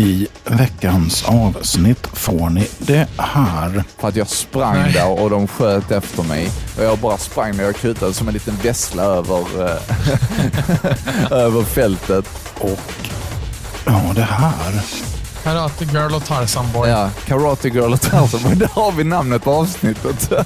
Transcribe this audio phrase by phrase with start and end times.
[0.00, 3.84] I veckans avsnitt får ni det här.
[3.98, 6.50] För att jag sprang där och de sköt efter mig.
[6.78, 9.76] Och jag bara sprang där jag kutade som en liten vessla över, eh,
[11.38, 12.28] över fältet.
[12.58, 12.80] Och
[13.86, 14.82] ja, det här.
[15.42, 16.90] Karate Girl och Tarzan Boy.
[16.90, 18.54] Ja, Karate Girl och Tarzan Boy.
[18.54, 20.32] Där har vi namnet på avsnittet.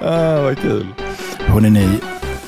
[0.00, 0.86] ah, vad kul.
[1.46, 2.00] Hörrni ni,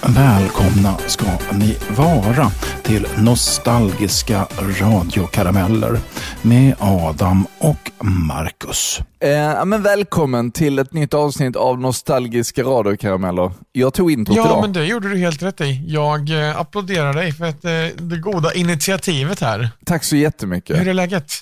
[0.09, 2.51] välkomna ska ni vara
[2.83, 4.47] till nostalgiska
[4.81, 5.99] radiokarameller
[6.43, 9.01] med Adam och Marcus.
[9.21, 13.53] Eh, men välkommen till ett nytt avsnitt av Nostalgiska radiokarameller.
[13.73, 14.61] Jag tog introt Ja, idag.
[14.63, 15.85] men det gjorde du helt rätt i.
[15.87, 17.71] Jag eh, applåderar dig för ett, eh,
[18.05, 19.69] det goda initiativet här.
[19.85, 20.81] Tack så jättemycket.
[20.81, 21.33] Hur är läget?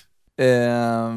[0.41, 1.13] Eh,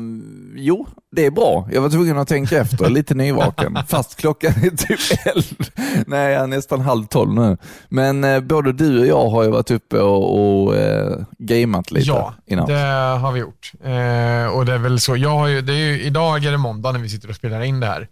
[0.57, 1.69] jo, det är bra.
[1.73, 3.79] Jag var tvungen att tänka efter, lite nyvaken.
[3.89, 5.69] Fast klockan är typ elv.
[6.07, 7.57] Nej, jag är nästan halv tolv nu.
[7.89, 12.09] Men eh, både du och jag har ju varit uppe och, och eh, gameat lite
[12.09, 12.67] Ja, innan.
[12.69, 12.79] det
[13.21, 13.73] har vi gjort.
[13.85, 15.17] Eh, och det är väl så.
[15.17, 17.63] Jag har ju, det är ju, idag är det måndag när vi sitter och spelar
[17.63, 18.09] in det här.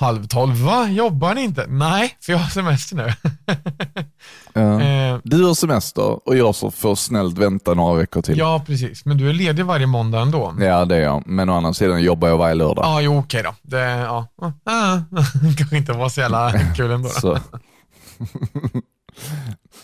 [0.00, 0.56] Halv tolv.
[0.56, 0.88] Va?
[0.88, 1.66] Jobbar ni inte?
[1.68, 3.12] Nej, för jag har semester nu.
[4.52, 4.80] Ja.
[4.80, 8.38] eh, Du har semester och jag så får snällt vänta några veckor till.
[8.38, 9.04] ja, precis.
[9.04, 10.54] Men du är ledig varje måndag ändå.
[10.60, 11.22] Ja, det är jag.
[11.26, 12.84] Men å andra sidan jobbar jag varje lördag.
[12.84, 13.54] Ja, jo, okej då.
[13.62, 14.26] Det, ja.
[14.64, 14.98] Ah,
[15.58, 17.08] kanske inte var så jävla kul ändå.
[17.22, 17.38] Då.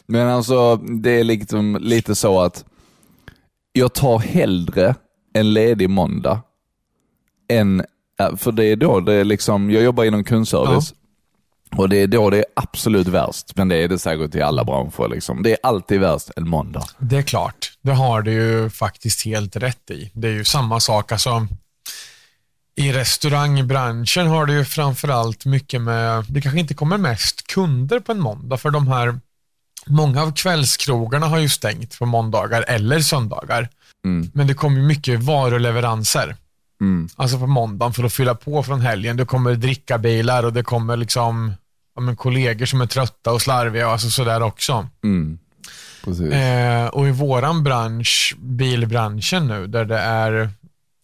[0.06, 2.64] Men alltså, det är liksom lite så att
[3.72, 4.94] jag tar hellre
[5.34, 6.40] en ledig måndag
[7.48, 7.84] än,
[8.36, 10.94] för det är då det är liksom, jag jobbar inom kundservice
[11.76, 14.64] och det är då det är absolut värst, men det är det säkert i alla
[14.64, 15.08] branscher.
[15.08, 15.42] Liksom.
[15.42, 16.84] Det är alltid värst en måndag.
[16.98, 17.72] Det är klart.
[17.82, 20.10] Det har du ju faktiskt helt rätt i.
[20.14, 21.12] Det är ju samma sak.
[21.12, 21.46] Alltså,
[22.76, 28.12] I restaurangbranschen har du ju framförallt mycket med, det kanske inte kommer mest kunder på
[28.12, 29.20] en måndag, för de här,
[29.86, 33.68] många av kvällskrogarna har ju stängt på måndagar eller söndagar.
[34.04, 34.30] Mm.
[34.34, 36.36] Men det kommer mycket varuleveranser.
[36.80, 37.08] Mm.
[37.16, 39.16] Alltså på måndagen för att fylla på från helgen.
[39.16, 41.52] Det kommer drickabilar och det kommer liksom
[41.94, 44.88] ja, men kollegor som är trötta och slarviga och alltså sådär också.
[45.04, 45.38] Mm.
[46.32, 50.50] Eh, och i våran bransch, bilbranschen nu, där det är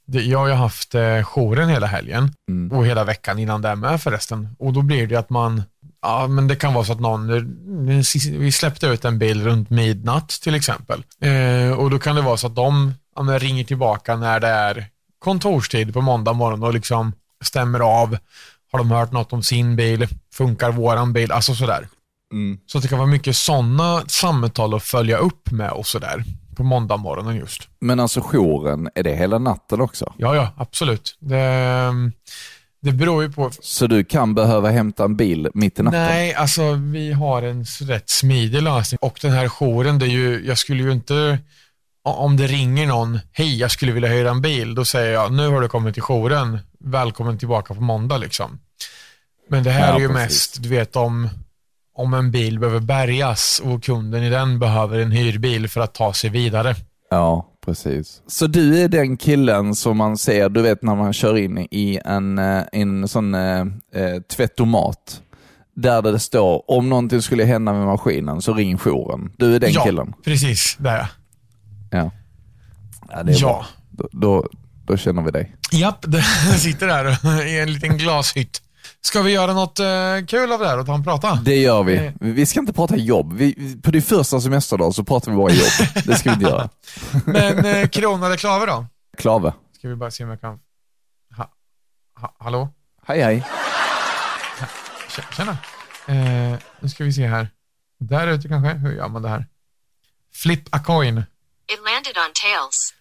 [0.06, 2.72] jag har ju haft eh, jouren hela helgen Mm.
[2.78, 4.48] och hela veckan innan det med förresten.
[4.58, 5.62] Och då blir det att man,
[6.02, 7.28] ja men det kan vara så att någon,
[8.38, 11.04] vi släppte ut en bil runt midnatt till exempel.
[11.20, 14.86] Eh, och då kan det vara så att de ja, ringer tillbaka när det är
[15.22, 17.12] kontorstid på måndag morgon och liksom
[17.44, 18.16] stämmer av.
[18.72, 20.08] Har de hört något om sin bil?
[20.34, 21.32] Funkar våran bil?
[21.32, 21.88] Alltså sådär.
[22.32, 22.58] Mm.
[22.66, 26.24] Så det kan vara mycket sådana samtal att följa upp med och sådär
[26.56, 27.68] på måndag morgonen just.
[27.78, 30.12] Men alltså jouren, är det hela natten också?
[30.16, 31.16] Ja, ja, absolut.
[31.20, 31.92] Det,
[32.80, 33.50] det beror ju på.
[33.60, 36.00] Så du kan behöva hämta en bil mitt i natten?
[36.00, 40.46] Nej, alltså vi har en rätt smidig lösning och den här jouren, det är ju,
[40.46, 41.38] jag skulle ju inte,
[42.04, 45.48] om det ringer någon, hej jag skulle vilja hyra en bil, då säger jag, nu
[45.48, 48.58] har du kommit till jouren, välkommen tillbaka på måndag liksom.
[49.48, 50.22] Men det här Ja, är ju precis.
[50.22, 51.28] mest, du vet om,
[51.96, 56.12] om en bil behöver bärgas och kunden i den behöver en hyrbil för att ta
[56.12, 56.74] sig vidare.
[57.10, 58.22] Ja, precis.
[58.26, 62.00] Så du är den killen som man ser, du vet när man kör in i
[62.04, 63.60] en, eh, en sån eh,
[63.94, 65.20] eh, tvättomat,
[65.76, 69.32] där det står om någonting skulle hända med maskinen så ring jouren.
[69.36, 70.12] Du är den ja, killen?
[70.24, 70.76] precis.
[70.78, 71.06] Där ja.
[71.92, 72.10] Ja.
[73.10, 73.66] ja det är Ja.
[73.90, 74.48] Då, då,
[74.86, 75.56] då känner vi dig.
[75.72, 76.22] Japp, det
[76.58, 78.62] sitter där i en liten glashytt.
[79.00, 79.86] Ska vi göra något eh,
[80.28, 81.34] kul av det här och ta en prata?
[81.44, 81.96] Det gör vi.
[81.96, 82.12] Eh.
[82.20, 83.32] Vi ska inte prata jobb.
[83.32, 85.88] Vi, på din första semesterdag så pratar vi bara jobb.
[86.04, 86.68] Det ska vi inte göra.
[87.26, 88.86] Men eh, krona eller klave då?
[89.18, 89.52] Klave.
[89.78, 90.58] Ska vi bara se om jag kan...
[91.36, 91.50] Ha,
[92.20, 92.68] ha, hallå?
[93.06, 93.44] Hej hej.
[95.08, 95.52] Tj- Tjena.
[96.06, 97.48] Eh, nu ska vi se här.
[98.00, 98.72] Där ute kanske?
[98.78, 99.46] Hur gör man det här?
[100.34, 101.22] Flip a coin.
[101.72, 102.94] It landed on tails.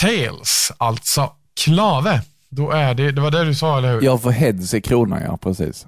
[0.00, 1.30] Tails, alltså
[1.64, 2.22] klave.
[2.48, 4.02] Då är det, det var det du sa, eller hur?
[4.02, 5.86] Jag får heads i kronan, ja precis.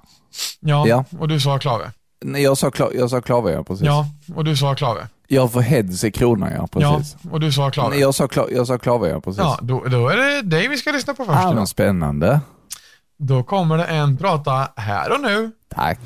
[0.59, 1.05] Ja, Ja.
[1.19, 1.91] och du sa klave.
[2.21, 3.85] Nej, jag sa, kla, jag sa klave, ja precis.
[3.85, 4.05] Ja,
[4.35, 5.07] och du sa klave.
[5.27, 7.15] Jag får heads i kronan, ja precis.
[7.23, 7.89] Ja, och du sa klave.
[7.89, 9.39] Nej, jag sa, kla, jag sa klave, ja precis.
[9.39, 11.37] Ja, då, då är det dig vi ska lyssna på först.
[11.37, 12.41] ah, spännande.
[13.19, 15.51] Då kommer det en prata här och nu.
[15.75, 15.99] Tack.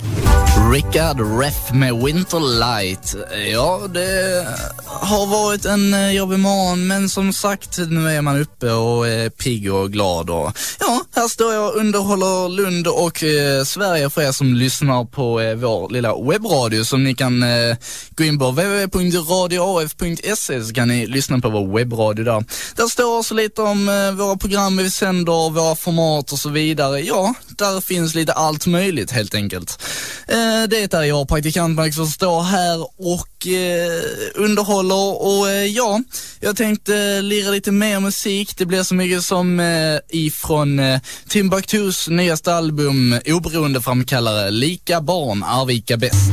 [0.71, 3.15] Rickard Reff med Winterlight.
[3.51, 4.47] Ja, det
[4.85, 9.29] har varit en eh, jobbig morgon, men som sagt, nu är man uppe och är
[9.29, 10.29] pigg och glad.
[10.29, 15.05] Och, ja, här står jag och underhåller Lund och eh, Sverige för er som lyssnar
[15.05, 17.75] på eh, vår lilla webbradio som ni kan eh,
[18.09, 22.43] gå in på www.radioaf.se så kan ni lyssna på vår webbradio där.
[22.75, 26.99] Där står också lite om eh, våra program vi sänder, våra format och så vidare.
[26.99, 29.83] Ja, där finns lite allt möjligt helt enkelt.
[30.27, 36.01] Eh, det är jag, praktikant Max, som står här och eh, underhåller och eh, ja,
[36.39, 38.57] jag tänkte lira lite mer musik.
[38.57, 45.43] Det blir så mycket som eh, ifrån eh, Timbuktus nyaste album Oberoende framkallare Lika barn
[45.43, 46.31] Arvika bäst.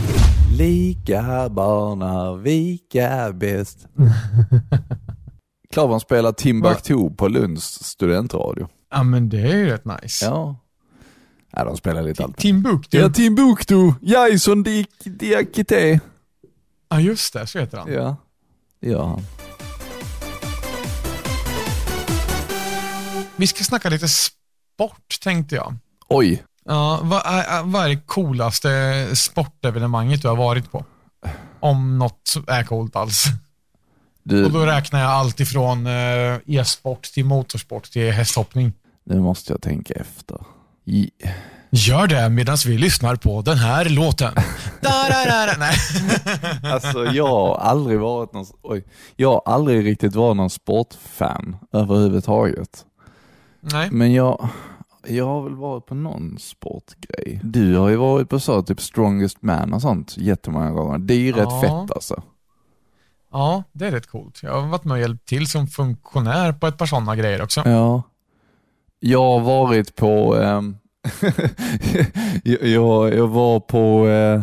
[0.58, 3.78] Lika barn Arvika bäst.
[5.72, 8.68] Klavern spelar Timbuktu på Lunds studentradio.
[8.90, 10.24] Ja, men det är ju rätt nice.
[10.24, 10.56] Ja.
[11.52, 12.36] Ja, de spelar lite allt.
[12.36, 12.98] Timbuktu.
[12.98, 14.62] Ja, Timbuktu, Jason
[15.04, 16.00] Diakité.
[16.88, 17.46] Ja, just det.
[17.46, 17.92] Så heter han.
[17.92, 18.16] Ja,
[18.80, 19.20] ja.
[23.36, 25.74] Vi ska snacka lite sport, tänkte jag.
[26.08, 30.84] Oj, Ja, vad är, vad är det coolaste sportevenemanget du har varit på?
[31.60, 33.24] Om något är coolt alls.
[34.22, 38.72] du, Och då räknar jag allt ifrån eh, e-sport till motorsport till hästhoppning.
[39.04, 40.36] nu måste jag tänka efter.
[40.90, 41.10] I,
[41.72, 44.34] Gör det medan vi lyssnar på den här låten.
[44.82, 45.52] Da, da, da, da.
[45.58, 45.76] Nej.
[46.72, 48.84] alltså jag har aldrig varit någon, oj,
[49.16, 52.84] jag har aldrig riktigt varit någon sportfan överhuvudtaget.
[53.60, 53.88] Nej.
[53.90, 54.48] Men jag,
[55.06, 57.40] jag har väl varit på någon sportgrej.
[57.44, 60.98] Du har ju varit på så typ strongest man och sånt jättemånga gånger.
[60.98, 61.60] Det är ju rätt Ja.
[61.60, 62.22] fett alltså.
[63.32, 64.40] Ja, det är rätt coolt.
[64.42, 67.62] Jag har varit med och hjälpt till som funktionär på ett par sådana grejer också.
[67.68, 68.02] Ja.
[69.00, 70.76] Jag har varit på, ehm,
[72.44, 74.42] jag, jag, var på, eh,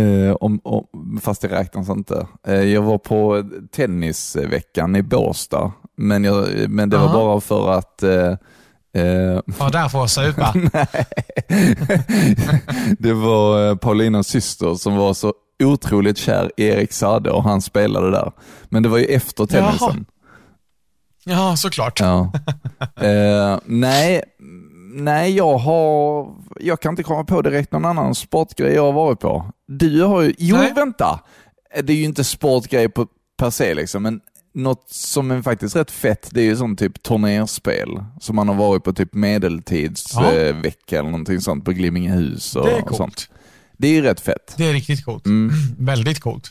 [0.00, 5.72] eh, om, om, fast det räknas inte, eh, jag var på tennisveckan i Båstad.
[5.96, 7.14] Men, jag, men det var Aha.
[7.14, 8.34] bara för att eh,
[9.58, 10.54] Ja, där får jag supa.
[12.98, 18.10] det var Paulinas syster som var så otroligt kär i Erik Sade och han spelade
[18.10, 18.32] där.
[18.68, 19.66] Men det var ju efter Jaha.
[19.70, 20.06] tennisen.
[21.24, 22.00] Ja, såklart.
[22.00, 22.32] Ja.
[22.96, 24.22] Eh, nej,
[24.94, 26.28] nej jag har,
[26.60, 29.44] jag kan inte komma på direkt någon annan sportgrej jag har varit på.
[29.68, 30.72] Du har ju, jo Nej.
[30.76, 31.20] vänta,
[31.82, 33.06] det är ju inte sportgrej på,
[33.38, 34.20] per se liksom, men
[34.54, 37.88] något som är faktiskt rätt fett, det är ju sånt typ turnerspel
[38.20, 39.18] som man har varit på typ Ja.
[39.18, 42.98] medeltidsvecka vecka eller någonting sånt på Glimmingehus och, Det är och sånt.
[42.98, 43.30] coolt.
[43.78, 44.54] Det är ju rätt fett.
[44.56, 45.26] Det är riktigt coolt.
[45.26, 45.54] Mm.
[45.78, 46.50] Väldigt coolt.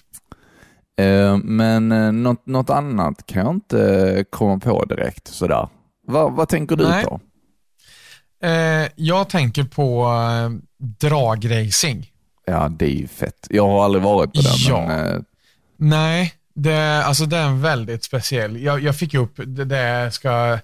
[0.99, 5.67] Eh, men eh, något, något annat kan jag inte komma på direkt sådär.
[6.07, 7.05] Va, vad tänker du Nej.
[7.05, 7.19] på?
[8.43, 10.49] Eh, jag tänker på eh,
[10.99, 12.11] dragracing.
[12.45, 13.47] Ja, det är ju fett.
[13.49, 14.85] Jag har aldrig varit på det, Ja.
[14.87, 15.21] men eh,
[15.77, 18.61] Nej, det, alltså det är en väldigt speciell.
[18.61, 20.59] Jag, jag fick upp, det, det ska,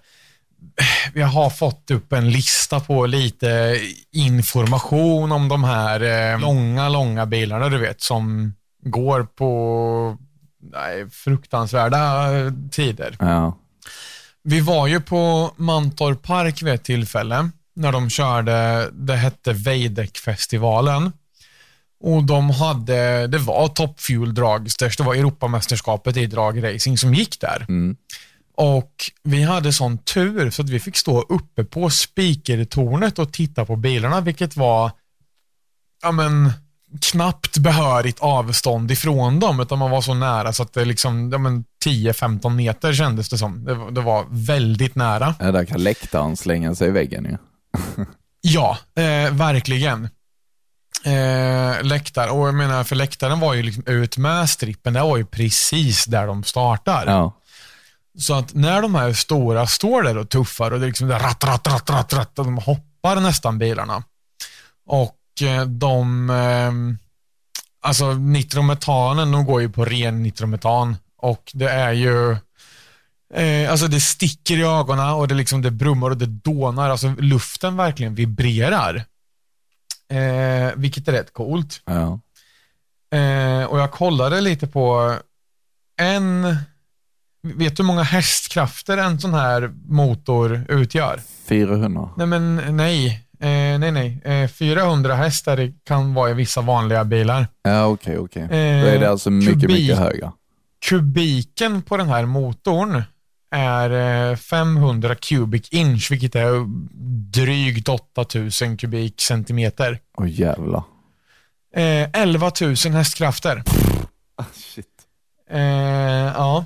[1.13, 3.79] jag har fått upp en lista på lite
[4.11, 8.53] information om de här eh, långa, långa bilarna du vet som
[8.83, 10.17] går på
[10.73, 13.15] nej, fruktansvärda eh, tider.
[13.19, 13.57] ja.
[14.43, 17.49] Vi var ju på Mantorp Park vid ett tillfälle
[17.79, 21.11] när de körde, det hette Veideck-festivalen.
[22.03, 27.39] Och de hade, det var Top Fuel Dragsters, det var Europamästerskapet i dragracing som gick
[27.41, 27.65] där.
[27.69, 27.95] Mm.
[28.55, 28.93] Och
[29.23, 33.75] vi hade sån tur så att vi fick stå uppe på spikertornet och titta på
[33.75, 34.91] bilarna, vilket var
[36.01, 36.51] ja men,
[37.11, 41.37] knappt behörigt avstånd ifrån dem, utan man var så nära så att det liksom, ja
[41.37, 43.65] men 10-15 meter kändes det som.
[43.65, 45.35] Det, var- det var väldigt nära.
[45.39, 47.31] ja, där kan läktaren slänga sig i väggen ju.
[47.31, 47.37] Ja,
[48.95, 50.09] eh, verkligen.
[51.03, 55.17] Eh, läktar, och jag menar, för läktaren var ju liksom ut med strippen, det var
[55.17, 57.07] ju precis där de startar.
[57.07, 57.33] Ja.
[58.17, 61.19] Så att när de här stora står där och tuffar och det är liksom där
[61.19, 64.03] ratt, ratt, ratt, ratt, ratt, och de hoppar nästan bilarna.
[64.85, 66.71] Och eh, de, eh,
[67.81, 72.37] alltså nitrometanen, de går ju på ren nitrometan och det är ju,
[73.33, 77.13] eh, alltså det sticker i ögonen och det liksom det brummar och det dånar, alltså
[77.19, 78.95] luften verkligen vibrerar.
[80.11, 81.81] Eh, vilket är rätt coolt.
[81.85, 82.19] ja.
[83.17, 85.15] Eh, och jag kollade lite på
[86.01, 86.41] en,
[87.43, 91.21] vet du hur många hästkrafter en sån här motor utgör?
[91.47, 92.09] 400.
[92.17, 93.07] Nej men nej,
[93.39, 94.21] eh, nej nej.
[94.25, 97.47] Eh, 400 hästar kan vara i vissa vanliga bilar.
[97.63, 98.47] Ja, okej, okej.
[98.49, 99.69] Då Eh, är det alltså mycket, kubik.
[99.69, 100.31] mycket högre.
[100.85, 103.03] Kubiken på den här motorn
[103.51, 106.65] är eh, 500 cubic inch, vilket är
[107.31, 109.99] drygt 8000 kubikcentimeter.
[110.17, 110.83] Åh jävlar.
[111.75, 113.63] Eh, 11 000 hästkrafter.
[114.35, 114.85] Ah, shit.
[115.49, 116.65] Eh, ja.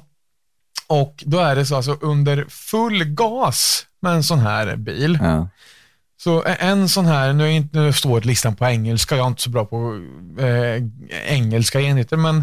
[0.87, 5.19] Och då är det så alltså under full gas med en sån här bil.
[5.21, 5.47] Ja.
[6.17, 9.41] Så en sån här, nu, är inte, nu står listan på engelska, jag är inte
[9.41, 10.01] så bra på
[10.39, 10.83] eh,
[11.25, 12.37] engelska enheter, men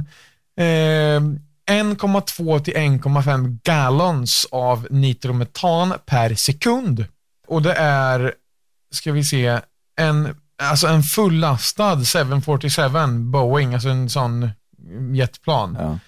[0.56, 7.04] eh, 1,2 till 1,5 gallons av nitrometan per sekund.
[7.48, 8.34] Och det är,
[8.92, 9.60] ska vi se,
[9.96, 12.82] en alltså en fullastad 747
[13.18, 14.50] Boeing, alltså en sån
[15.14, 15.98] jetplan, Ja.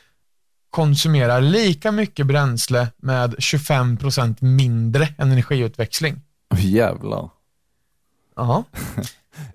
[0.71, 6.21] konsumerar lika mycket bränsle med 25% mindre energiutväxling.
[6.51, 7.31] Oh, jävlar.
[8.37, 8.65] Ja.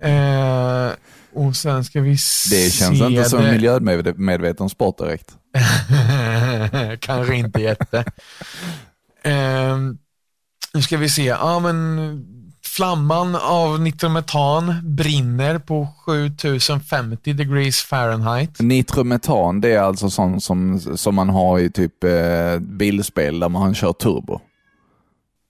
[0.00, 0.90] eh,
[1.34, 2.56] och sen ska vi se.
[2.56, 5.36] Det känns inte som det- en miljömedveten sport direkt.
[7.00, 8.04] Kanske inte jätte.
[9.24, 9.98] Ehm,
[10.74, 11.24] nu ska vi se.
[11.24, 12.24] Ja, men
[12.66, 18.60] flamman av nitrometan brinner på 7050 degrees Fahrenheit.
[18.60, 23.74] Nitrometan, det är alltså sånt som, som man har i typ eh, bilspel där man
[23.74, 24.40] kör turbo.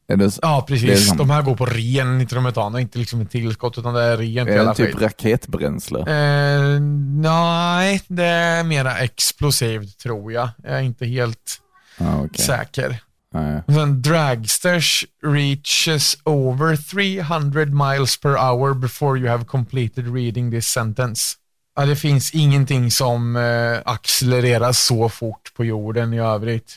[0.09, 1.13] Det, Ja, Det precis.
[1.13, 4.49] De här går på ren nitrometan och inte liksom ett tillskott, utan det är rent
[4.49, 5.01] är det typ skiten.
[5.01, 5.99] raketbränsle?
[6.01, 6.81] Eh,
[7.21, 10.49] nej, det är mera explosivt tror jag.
[10.63, 11.61] Jag är inte helt
[11.99, 12.45] Ja, okej.
[12.45, 12.97] säker.
[13.67, 20.67] Och sen dragsters reaches over 300 miles per hour before you have completed reading this
[20.67, 21.37] sentence.
[21.77, 26.77] Ja, det finns ingenting som eh, accelererar så fort på jorden i övrigt.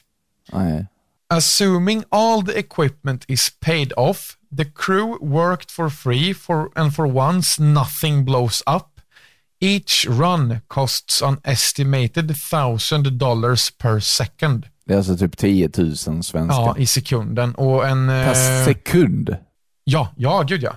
[0.53, 0.87] Nej.
[1.33, 7.05] Assuming all the equipment is paid off, the crew worked for free for, and for
[7.07, 8.87] once nothing blows up.
[9.61, 14.65] Each run costs an estimated thousand dollars per second.
[14.85, 16.41] Det är alltså typ 10 000 svenska.
[16.47, 17.55] Ja, i sekunden.
[17.55, 18.07] Och en...
[18.07, 19.35] Per eh, sekund?
[19.83, 20.73] ja, ja, gud ja.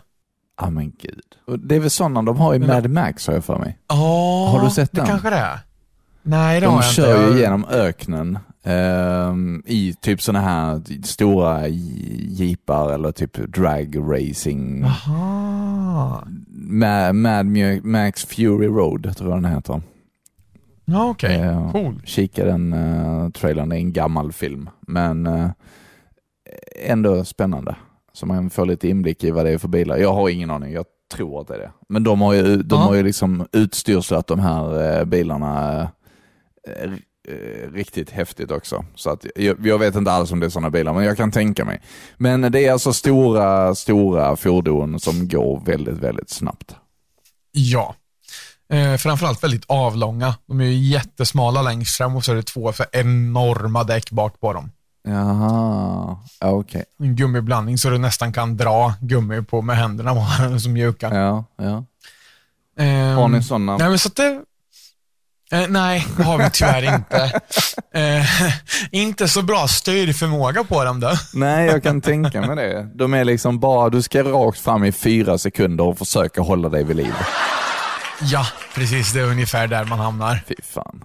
[0.61, 1.58] Ja men gud.
[1.68, 3.78] Det är väl sådana de har i Mad Max har jag för mig.
[3.88, 5.06] Ja, Har du sett det den?
[5.06, 5.58] kanske det är.
[6.23, 7.23] Nej, det har De jag kör inte.
[7.26, 14.85] ju Jag- genom öknen ehm, i typ sådana här stora jeepar eller typ drag racing.
[14.85, 16.25] Aha.
[16.56, 17.47] Mad, Mad
[17.85, 19.83] Max Fury Road tror jag den heter.
[20.85, 21.38] Ja, okej.
[21.38, 21.71] Ja.
[21.73, 22.00] Cool.
[22.04, 24.71] Kika den uh, trailern, det är en gammal film.
[24.80, 25.50] Men eh,
[26.87, 27.76] ändå spännande.
[28.12, 29.97] Så man får lite inblick i vad det är för bilar.
[29.97, 31.71] Jag har ingen aning, jag tror att det är det.
[31.88, 32.85] Men de har ju, de Ja.
[32.87, 35.88] har ju liksom utstyrslat de här eh, bilarna
[37.28, 38.85] eh, riktigt häftigt också.
[38.95, 41.31] Så att jag, jag vet inte alls om det är sådana bilar, men jag kan
[41.31, 41.81] tänka mig.
[42.16, 46.76] Men det är alltså stora, stora fordon som går väldigt, väldigt snabbt.
[47.52, 47.95] Ja.
[48.73, 50.35] Eh, framförallt väldigt avlånga.
[50.47, 54.40] De är ju jättesmala längst fram och så är det två för enorma däck bak
[54.40, 54.71] på dem.
[55.09, 56.85] Jaha, ja, okej.
[56.99, 60.26] En gummiblandning så du nästan kan dra gummi på med händerna
[60.59, 61.14] som mjuka.
[61.14, 61.85] Ja, ja.
[62.76, 63.76] Ehm, Har ni sådana?
[63.76, 64.43] Nej, men så det...
[65.54, 67.40] Eh, nej, det har vi tyvärr inte.
[67.94, 68.26] Eh,
[68.90, 71.12] inte så bra styrförmåga på dem då.
[71.34, 72.88] Nej, jag kan tänka mig det.
[72.94, 76.84] De är liksom bara, du ska rakt fram i fyra sekunder och försöka hålla dig
[76.84, 77.14] vid liv.
[78.20, 79.12] Ja, precis.
[79.12, 80.40] Det är ungefär där man hamnar.
[80.49, 81.04] Fy fan.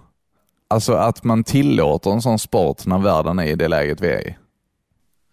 [0.70, 4.28] Alltså att man tillåter en sån sport när världen är i det läget vi är
[4.28, 4.36] i.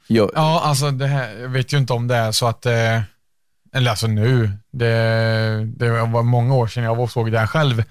[0.07, 3.01] Jag, Ja, alltså det här, jag vet ju inte om det är så att, eh,
[3.73, 7.83] eller alltså nu, det, det var många år sedan jag såg det här själv.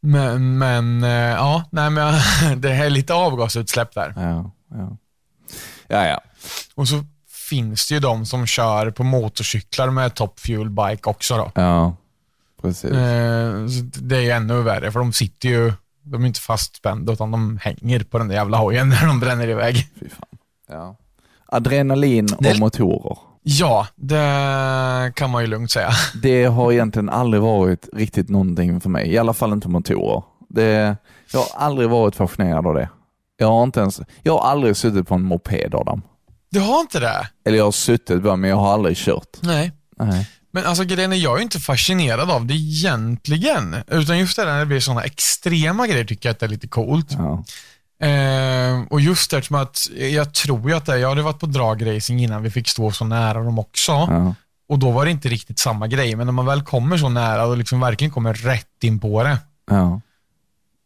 [0.00, 2.14] Men, men eh, ja, nej men
[2.60, 4.12] det är lite avgasutsläpp där.
[4.16, 4.96] ja, ja.
[5.88, 6.20] Ja, ja.
[6.74, 7.04] Och så
[7.50, 11.52] finns det ju de som kör på motorcyklar med top fuel bike också då.
[11.54, 11.96] Ja,
[12.62, 12.90] precis.
[12.90, 13.64] Eh,
[14.02, 17.58] det är ju ännu värre, för de sitter ju, de är inte fastspända utan de
[17.62, 19.88] hänger på den där jävla hojen när de bränner iväg.
[20.00, 20.38] Fy fan.
[20.68, 20.96] Ja.
[21.46, 23.29] Adrenalin och motorer.
[23.42, 25.90] Ja, det kan man ju lugnt säga.
[26.22, 29.12] Det har egentligen aldrig varit riktigt någonting för mig.
[29.12, 30.22] I alla fall inte motorer.
[30.48, 30.96] Det,
[31.32, 32.88] jag har aldrig varit fascinerad av det.
[33.36, 36.02] Jag har inte ens, jag har aldrig suttit på en moped Adam.
[36.50, 37.28] Du har inte det?
[37.46, 39.36] Eller jag har suttit på men jag har aldrig kört.
[39.42, 39.72] Nej.
[39.96, 40.28] Nej.
[40.52, 43.76] Men alltså grejen är, jag är inte fascinerad av det egentligen.
[43.86, 46.50] Utan just det där när det blir sådana extrema grejer tycker jag att det är
[46.50, 47.08] lite coolt.
[47.10, 47.44] Ja.
[48.00, 51.46] Eh, och just det som att, jag tror ju att det, jag hade varit på
[51.46, 53.92] dragracing innan vi fick stå så nära dem också.
[53.92, 54.34] Ja.
[54.68, 56.16] Och då var det inte riktigt samma grej.
[56.16, 59.38] Men när man väl kommer så nära och liksom verkligen kommer rätt in på det,
[59.70, 60.00] Ja.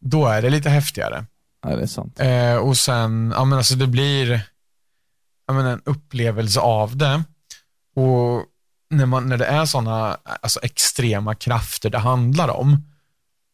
[0.01, 1.25] då är det lite häftigare.
[1.67, 2.19] ja, det är sant.
[2.19, 4.41] Eh, och sen, ja men alltså det blir
[5.51, 7.23] menar, en upplevelse av det.
[7.95, 8.43] Och
[8.89, 12.83] när, man, när det är sådana alltså extrema krafter det handlar om,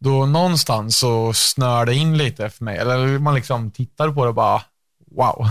[0.04, 2.78] då någonstans så snör det in lite för mig.
[2.78, 4.62] Eller man liksom tittar på det och bara,
[5.16, 5.48] wow.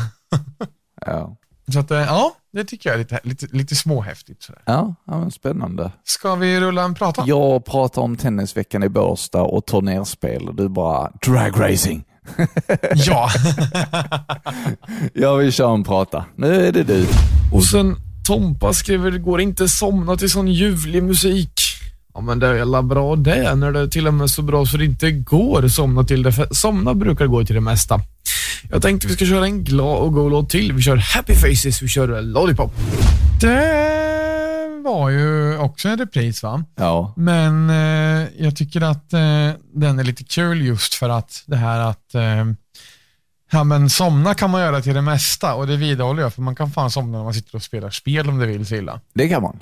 [1.07, 1.37] Ja.
[1.73, 4.43] Så att, eh, ja, det tycker jag är lite, lite, lite småhäftigt.
[4.43, 4.63] Sådär.
[4.65, 5.93] Ja, ja men spännande.
[6.05, 7.23] Ska vi rulla en prata?
[7.27, 12.05] Jag pratar om tennisveckan i Båstad och turnerspel och du bara dragracing.
[12.95, 13.31] Ja.
[15.15, 16.25] Jag vill köra en prata.
[16.37, 17.07] Nu är det du.
[17.53, 21.53] Och sen Tompa skriver, det går inte somna till sån ljuvlig musik.
[22.15, 24.67] Ja men det är jävla bra det, när det är till och med så bra
[24.67, 26.33] så det inte går somna till det.
[26.33, 28.01] För somna brukar gå till det mesta.
[28.71, 30.73] Jag tänkte vi ska köra en glad och god låt till.
[30.73, 32.73] Vi kör Happy Faces, vi kör Lollipop.
[33.41, 36.65] Det var ju också en repris va?
[36.77, 37.15] Ja.
[37.17, 41.81] Men eh, jag tycker att eh, den är lite kul just för att det här
[41.81, 42.45] att eh,
[43.53, 46.55] Ja men somna kan man göra till det mesta och det vidhåller jag för man
[46.55, 49.01] kan fan somna när man sitter och spelar spel om det vill så illa.
[49.15, 49.61] Det kan man.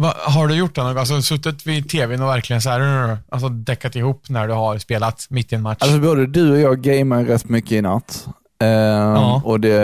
[0.00, 1.00] Va, har du gjort det någon gång?
[1.00, 5.26] Alltså suttit vid tvn och verkligen så här, alltså däckat ihop när du har spelat
[5.30, 5.78] mitt i en match?
[5.80, 8.28] Alltså både du och jag gamear rätt mycket i natt.
[8.62, 9.78] Eh, Och det,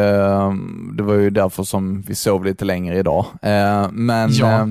[0.97, 3.25] det var ju därför som vi sov lite längre idag.
[3.43, 4.53] Eh, men Ja.
[4.61, 4.67] eh,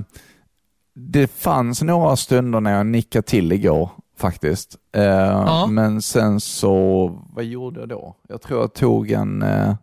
[0.96, 4.76] det fanns några stunder när jag nickade till igår faktiskt.
[4.98, 8.16] Eh, Men sen så, vad gjorde jag då?
[8.30, 9.74] Jag tror jag tog en, eh,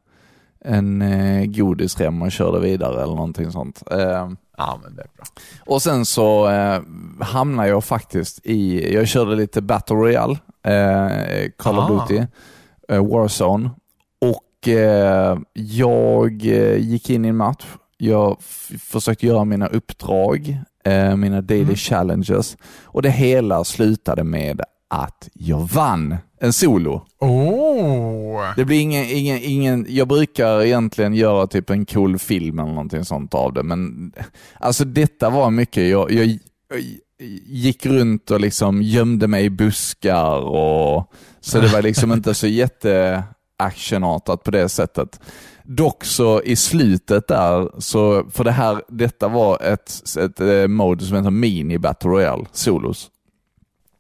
[0.65, 3.83] en eh, godisrem och körde vidare eller någonting sånt.
[4.57, 5.25] Ja, men det är bra.
[5.67, 6.81] och sen så eh,
[7.21, 12.07] hamnade jag faktiskt i, jag körde lite Battle Royale, eh, Call of Ah.
[12.09, 12.27] Duty,
[12.89, 13.71] eh, Warzone
[14.21, 17.65] och eh, jag eh, gick in i en match.
[17.97, 18.37] Jag
[18.81, 21.77] försökte göra mina uppdrag, eh, mina daily Mm.
[21.77, 27.07] challenges och det hela slutade med att jag vann en solo.
[27.19, 28.55] Oh!
[28.57, 33.05] Det blir ingen, ingen, ingen, jag brukar egentligen göra typ en cool film eller någonting
[33.05, 34.13] sånt av det, men
[34.61, 36.39] alltså detta var mycket, jag, jag, jag
[37.47, 42.47] gick runt och liksom gömde mig i buskar och så det var liksom inte så
[42.47, 43.23] jätte
[43.59, 45.21] actionartat på det sättet.
[45.65, 51.05] Dock så i slutet där, så, för det här, detta var ett, ett, ett mode
[51.05, 53.11] som heter Mini Battle Royale, Solos.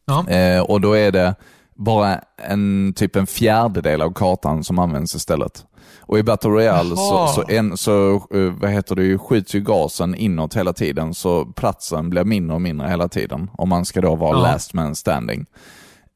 [0.06, 0.28] Ja.
[0.28, 1.34] Eh, och då är det
[1.74, 5.64] bara en typ en fjärdedel av kartan som används istället.
[6.00, 9.60] Och i Battle Royale så, så, en, så eh, vad heter det, ju, skjuts ju
[9.60, 14.00] gasen inåt hela tiden så platsen blir mindre och mindre hela tiden om man ska
[14.00, 14.42] då vara Ja.
[14.42, 15.46] last man standing.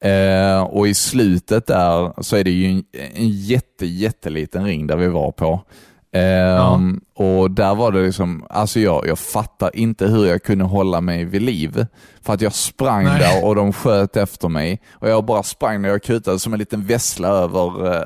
[0.01, 2.83] Eh, och i slutet där så är det ju en,
[3.15, 5.61] en jätte, jätteliten ring där vi var på.
[6.11, 6.57] Eh,
[7.13, 11.25] Och där var det liksom, alltså jag, jag fattar inte hur jag kunde hålla mig
[11.25, 11.85] vid liv.
[12.21, 13.19] För att jag sprang Nej.
[13.19, 16.59] där och de sköt efter mig och jag bara sprang när jag kutade som en
[16.59, 18.03] liten vessla över, eh,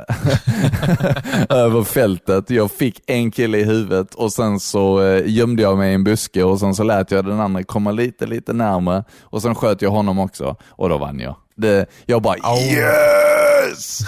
[1.57, 2.49] över fältet.
[2.49, 6.03] Jag fick en kille i huvudet och sen så eh, gömde jag mig i en
[6.03, 9.81] buske och sen så lät jag den andra komma lite, lite närmare och sen sköt
[9.81, 11.35] jag honom också och då vann jag.
[11.55, 13.99] Det, jag bara yes!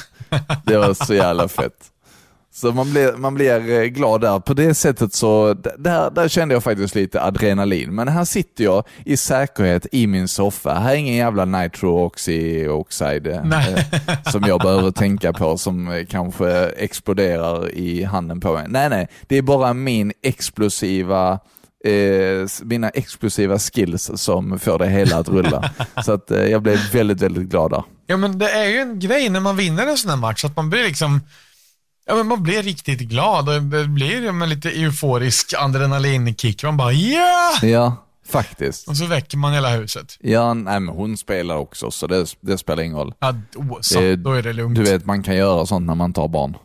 [0.65, 1.89] Det var så jävla fett.
[2.55, 4.39] Så man blir, man blir eh, glad där.
[4.39, 7.95] På det sättet så, där, där kände jag faktiskt lite adrenalin.
[7.95, 10.73] Men här sitter jag i säkerhet i min soffa.
[10.73, 13.85] Här är ingen jävla nitro oxy oxide eh, Nej.
[14.31, 18.65] som jag behöver tänka på som eh, kanske exploderar i handen på mig.
[18.67, 19.07] Nej, nej.
[19.27, 21.39] Det är bara min explosiva
[21.85, 25.71] eh, mina explosiva skills som får det hela att rulla.
[26.05, 27.83] Så att eh, jag blev väldigt, väldigt glad där.
[28.07, 30.55] Ja, men det är ju en grej när man vinner en sån här match, att
[30.55, 31.21] man blir liksom
[32.05, 36.63] Ja, men man blir riktigt glad och det blir men lite euforisk adrenalinkick.
[36.63, 37.51] Man bara ja!
[37.61, 37.95] Ja,
[38.29, 38.87] faktiskt.
[38.87, 40.17] Och så väcker man hela huset.
[40.21, 43.13] Ja, nej, men hon spelar också så det, det spelar ingen roll.
[43.19, 44.75] Ja, då, så, Det- då är det lugnt.
[44.75, 46.57] Du vet, man kan göra sånt när man tar barn.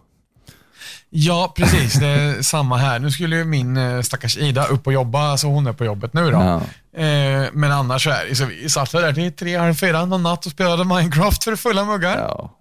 [1.11, 1.92] Ja, precis.
[1.94, 2.98] Det är samma här.
[2.98, 6.12] Nu skulle ju min eh, stackars Ida upp och jobba, så hon är på jobbet
[6.12, 6.38] nu då.
[6.38, 6.57] Ja.
[7.03, 10.22] Eh, men annars så är det så vi satt där till tre, halv fyra någon
[10.22, 12.16] natt och spelade Minecraft för fulla muggar.
[12.18, 12.55] Ja.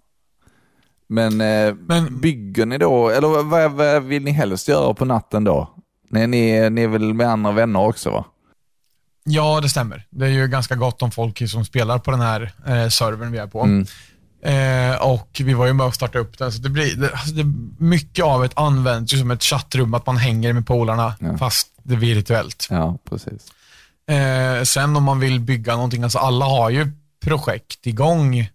[1.09, 5.43] Men, eh, Men- bygger ni då, eller vad- vad, vill ni helst göra på natten
[5.43, 5.69] då?
[6.09, 8.25] Nej, ni, ni är väl med andra vänner också va?
[9.23, 10.05] Ja, det stämmer.
[10.09, 13.37] Det är ju ganska gott om folk som spelar på den här eh, servern vi
[13.37, 13.61] är på.
[13.63, 13.85] Mm.
[14.43, 17.29] Eh, och vi var ju med och startade upp den, så det blir, det, alltså
[17.35, 17.43] det,
[17.77, 21.37] mycket av ett används ju som ett chattrum, att man hänger med polarna, Ja.
[21.37, 22.67] fast det är virtuellt.
[22.69, 23.41] Ja, precis.
[24.09, 26.91] Eh, sen om man vill bygga någonting, alltså alla har ju
[27.25, 28.49] projekt igång.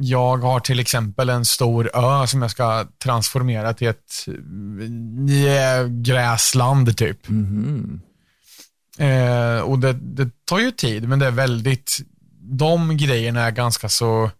[0.00, 6.96] Jag har till exempel en stor ö som jag ska transformera till ett eh, gräsland
[6.96, 7.28] typ.
[7.28, 8.00] Mhm.
[8.98, 11.98] Eh, och det, det tar ju tid, men det är väldigt,
[12.40, 14.30] de grejerna är ganska så,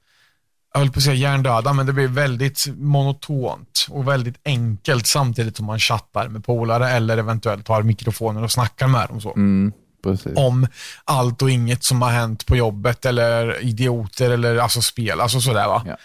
[0.73, 5.57] jag höll på att säga hjärndöda, men det blir väldigt monotont och väldigt enkelt samtidigt
[5.57, 9.33] som man chattar med polare eller eventuellt har mikrofoner och snackar med dem så.
[9.33, 10.33] Mm, precis.
[10.37, 10.67] Om
[11.05, 15.69] allt och inget som har hänt på jobbet eller idioter eller alltså spel, alltså sådär
[15.69, 15.83] va.
[15.87, 15.97] Ja.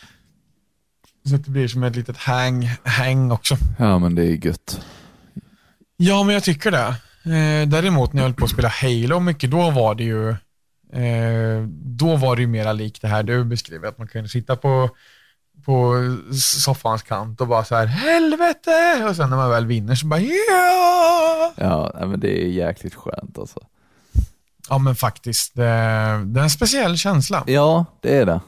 [1.30, 3.56] Så att det blir som ett litet hang, hang också.
[3.80, 4.82] Ja, men det är gött.
[5.98, 6.96] Ja, men jag tycker det.
[7.26, 10.30] Eh, däremot när jag höll på att spela Halo mycket, då var det ju
[10.94, 14.56] eh, då var det ju mera likt det här du beskriver, att man kunde sitta
[14.56, 14.90] på,
[15.66, 15.96] på
[16.42, 19.06] soffans kant och bara så här helvete!
[19.10, 21.54] Och sen när man väl vinner så bara ja!
[21.56, 23.60] Ja, men det är jäkligt skönt alltså.
[24.70, 25.56] Ja, men faktiskt.
[25.56, 25.64] Det,
[26.26, 27.44] det är en speciell känsla.
[27.48, 28.42] Ja, det är det.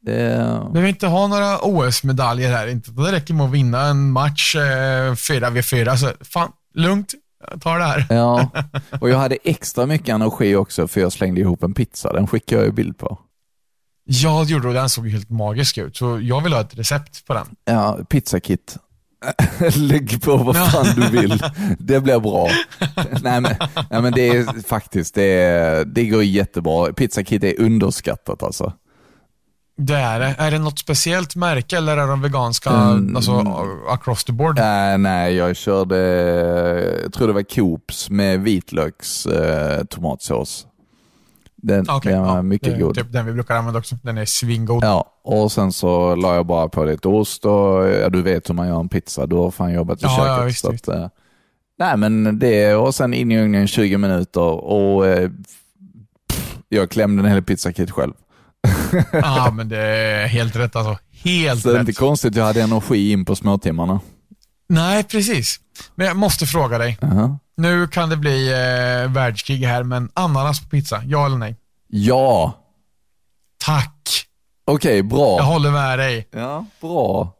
[0.00, 0.68] det är...
[0.72, 2.90] Vi inte ha några OS-medaljer här, inte.
[2.90, 5.96] Det räcker med att vinna en match eh, 4v4.
[5.96, 7.14] Så, fan, lugnt.
[7.50, 8.06] Jag tar det här.
[8.10, 8.50] Ja,
[9.00, 12.12] och jag hade extra mycket energi också för jag slängde ihop en pizza.
[12.12, 13.18] Den skickade jag ju bild på.
[14.04, 15.96] Ja, det gjorde du den såg helt magisk ut.
[15.96, 17.46] Så jag vill ha ett recept på den.
[17.64, 18.76] Ja, pizzakit.
[19.76, 21.42] Lägg på vad fan du vill.
[21.78, 22.48] Det blir bra.
[23.22, 23.54] nej, men,
[23.90, 26.92] nej men det är faktiskt, det, är, det går jättebra.
[26.92, 28.72] Pizzakit är underskattat alltså.
[29.76, 30.34] Det är det.
[30.38, 33.16] Är det något speciellt märke eller är de veganska, Mm.
[33.16, 33.44] alltså
[33.88, 34.58] across the board?
[34.58, 35.96] Äh, nej, jag körde,
[37.02, 40.66] jag tror det var Coops med vitlöks eh, tomatsås.
[41.62, 42.94] Den, Okej, den var ja, mycket är god.
[42.94, 43.96] Typ den vi brukar använda också.
[44.02, 44.84] Den är svingod.
[44.84, 48.54] Ja, och sen så la jag bara på lite ost och ja, du vet hur
[48.54, 49.26] man gör en pizza.
[49.26, 50.26] Du har fan jobbat i Ja, köket.
[50.26, 50.88] ja, visst, så visst.
[50.88, 51.08] Att, eh,
[51.78, 55.30] nej, men det och sen in i ugnen 20 minuter och eh,
[56.28, 58.12] pff, jag klämde en hel pizzakit själv.
[59.12, 60.98] Ja, men det är helt rätt alltså.
[61.24, 61.88] Helt Så det är rätt.
[61.88, 64.00] inte konstigt jag hade energi in på småtimmarna.
[64.68, 65.60] Nej, precis.
[65.94, 66.98] Men jag måste fråga dig.
[67.00, 67.38] Jaha.
[67.60, 71.56] Nu kan det bli eh, världskrig här, men ananas på pizza, ja eller nej?
[71.88, 72.54] Ja,
[73.64, 74.24] Tack.
[74.64, 75.36] okej, bra.
[75.38, 76.28] Jag håller med dig.
[76.32, 77.32] Ja, bra.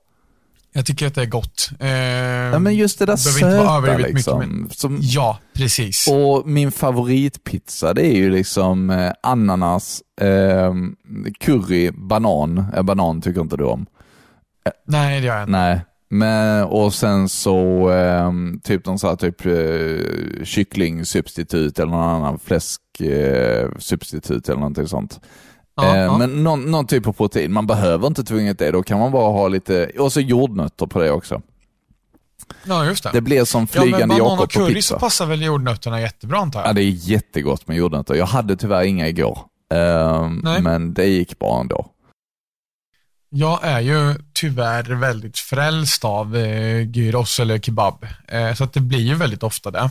[0.72, 1.70] Jag tycker att det är gott.
[1.80, 4.62] Eh, Ja, men just det där behöver inte vara söta liksom.
[4.62, 6.08] mycket, Som, Ja, precis.
[6.08, 10.74] och min favoritpizza det är ju liksom eh, ananas, eh,
[11.40, 12.66] curry, banan.
[12.76, 13.86] Eh, banan tycker inte du om.
[14.86, 15.52] Nej, det gör jag inte.
[15.52, 15.80] Nej.
[16.12, 24.48] Men, och sen så eh, typ sån här typ eh, kycklingsubstitut eller någon annan fläsksubstitut
[24.48, 25.20] eh, eller någonting sånt.
[25.74, 26.18] Ja, eh, ja.
[26.18, 27.52] Men någon, någon typ av protein.
[27.52, 28.70] Man behöver inte tvunget det.
[28.70, 31.42] Då kan man bara ha lite, och så jordnötter på det också.
[32.64, 33.10] ja, just det.
[33.12, 34.94] Det blir som ja, flygande banan Jakob på curry pizza.
[34.94, 36.68] så passar väl jordnötterna jättebra antar jag?
[36.68, 38.14] Ja, det är jättegott med jordnötter.
[38.14, 39.38] Jag hade tyvärr inga igår.
[39.74, 41.86] Ehm, men det gick bra ändå.
[43.32, 48.80] Jag är ju tyvärr väldigt frälst av eh, gyros eller kebab, eh, så att det
[48.80, 49.90] blir ju väldigt ofta det.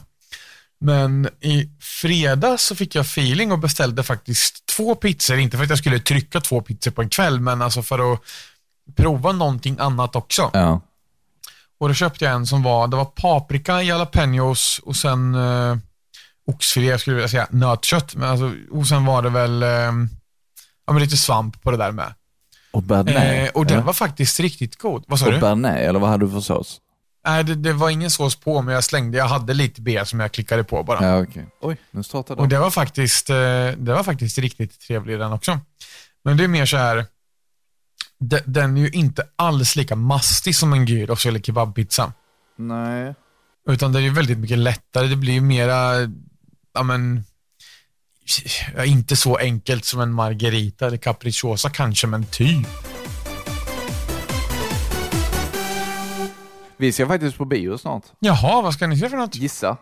[0.81, 5.69] Men i fredags så fick jag feeling och beställde faktiskt två pizzor, inte för att
[5.69, 8.19] jag skulle trycka två pizzor på en kväll, men alltså för att
[8.95, 10.49] prova någonting annat också.
[10.53, 10.81] Ja.
[11.79, 15.77] Och då köpte jag en som var, det var paprika, jalapenos och sen eh,
[16.47, 18.15] oxfilé, skulle jag vilja säga, nötkött.
[18.15, 19.69] Men alltså, och sen var det väl eh,
[20.85, 22.13] ja, men lite svamp på det där med.
[22.71, 23.19] Och bearnaise.
[23.45, 23.85] Eh, och den eller?
[23.85, 25.03] var faktiskt riktigt god.
[25.07, 25.39] Vad sa Och du?
[25.39, 26.81] bearnaise, eller vad hade du för sås?
[27.27, 30.19] Nej, det, det var ingen sås på, men jag slängde, jag hade lite B som
[30.19, 31.05] jag klickade på bara.
[31.07, 31.45] Ja, okej.
[31.61, 32.49] Oj, nu startade Och den.
[32.49, 33.35] det var faktiskt, eh,
[33.77, 35.59] det var faktiskt riktigt trevlig den också.
[36.23, 37.05] Men det är mer så här,
[38.19, 42.13] de- den är ju inte alls lika mastig som en gyros eller kebabpizza.
[42.57, 43.13] Nej.
[43.69, 45.07] Utan det är ju väldigt mycket lättare.
[45.07, 45.93] Det blir ju mera,
[46.73, 47.23] ja men,
[48.85, 52.67] inte så enkelt som en margarita eller capricciosa kanske, men typ.
[56.77, 58.03] Vi ska faktiskt på bio snart.
[58.19, 59.35] Jaha, vad ska ni se för något?
[59.35, 59.77] Gissa.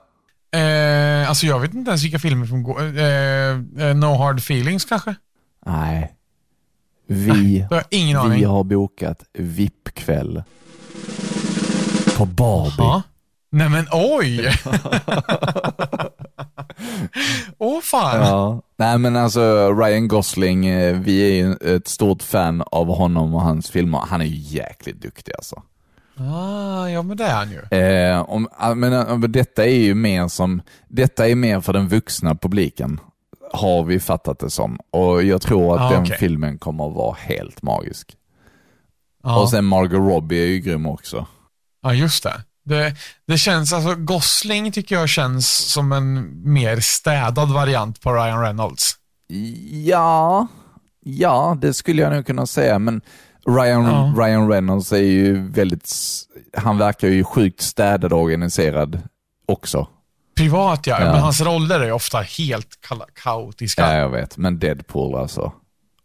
[0.52, 2.82] Eh, alltså jag vet inte ens vilka filmer som går.
[2.98, 5.16] Eh, eh, no hard feelings kanske?
[5.66, 6.14] Nej.
[7.08, 8.46] Vi, Det har vi aning.
[8.46, 10.44] har bokat VIP-kväll.
[12.18, 12.74] På Barbie.
[12.78, 13.02] Ja.
[13.58, 14.42] Nej men oj!
[17.58, 18.20] Åh fan.
[18.20, 18.62] Ja.
[18.78, 23.42] Nej men alltså Ryan Gosling, eh, vi är ju ett stort fan av honom och
[23.42, 24.00] hans filmer.
[24.08, 25.62] Han är ju jäkligt duktig alltså.
[26.20, 27.78] Ah, ja men det är han ju.
[27.80, 31.74] Eh, om, ah, men, eh, men detta är ju mer som, detta är mer för
[31.74, 33.00] den vuxna publiken.
[33.54, 34.80] Har vi fattat det som.
[34.92, 36.18] Och jag tror att Ah, den okej.
[36.20, 38.16] filmen kommer att vara helt magisk.
[39.24, 39.42] Ja.
[39.42, 41.26] Och sen Margot Robbie är ju grym också.
[41.84, 42.34] ja, just det.
[42.68, 42.96] Det.
[43.28, 48.94] Det känns, alltså Gosling tycker jag känns som en mer städad variant på Ryan Reynolds.
[49.86, 50.48] Ja,
[51.06, 52.80] ja det skulle jag nog kunna säga.
[52.80, 53.02] Men
[53.48, 54.14] Ryan, Ja.
[54.18, 55.92] Ryan Reynolds är ju väldigt,
[56.58, 59.02] han verkar ju sjukt städad och organiserad
[59.46, 59.88] också.
[60.38, 61.12] Privat ja, Ja.
[61.12, 62.68] men hans roller är ofta helt
[63.24, 63.82] kaotiska.
[63.82, 64.38] Ja, jag vet.
[64.38, 65.54] Men Deadpool alltså.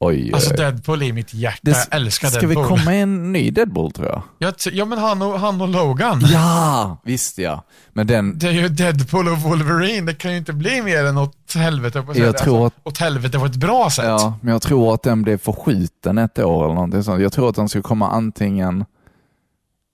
[0.05, 0.55] Oj, Alltså.
[0.55, 1.59] Deadpool är i mitt hjärta.
[1.63, 2.63] Det- jag älskar Ska Deadpool.
[2.63, 4.23] vi komma en ny Deadpool tror jag?
[4.39, 6.21] Jag ja men han och, han och Logan.
[6.33, 7.65] Ja, visst ja.
[7.93, 10.07] Men den, Det är ju Deadpool och Wolverine.
[10.07, 12.39] Det kan ju inte bli mer än åt helvete på Jag det.
[12.39, 14.05] tror alltså, Åt helvete på ett bra sätt.
[14.05, 17.23] ja, men jag tror att den blev förskjuten ett år eller någonting sånt.
[17.23, 18.85] Jag tror att den ska komma antingen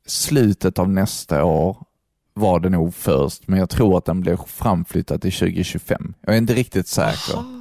[0.07, 1.77] slutet av nästa år
[2.35, 6.15] var det nog först, men jag tror att den blev framflyttad till 2025.
[6.27, 7.58] Jag är inte riktigt säker.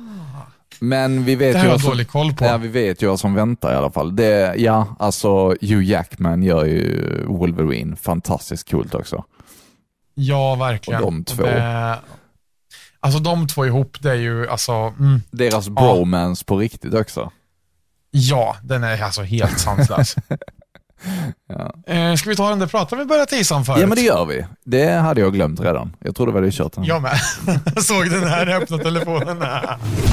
[0.79, 2.45] Men vi vet Det ju har jag dålig koll på.
[2.45, 4.15] Ja, vi vet ju vad som väntar i alla fall.
[4.15, 9.23] Det, ja, alltså Hugh Jackman gör ju Wolverine fantastiskt coolt också.
[10.13, 11.03] Ja, verkligen.
[11.03, 11.43] Och de två.
[11.43, 11.99] Det,
[12.99, 17.31] alltså de två ihop, det är ju alltså, mm, Deras bromance på riktigt också.
[18.11, 20.15] ja, den är alltså helt sanslös.
[21.49, 21.93] Ja.
[21.93, 23.81] Eh, ska vi ta den där pratan vi började tisa om förut?
[23.81, 24.45] ja, men det gör vi.
[24.65, 25.95] Det hade jag glömt redan.
[26.03, 26.83] Jag trodde vi hade kört den.
[26.83, 27.19] Jag med.
[27.83, 29.43] Såg den här när jag öppnade telefonen.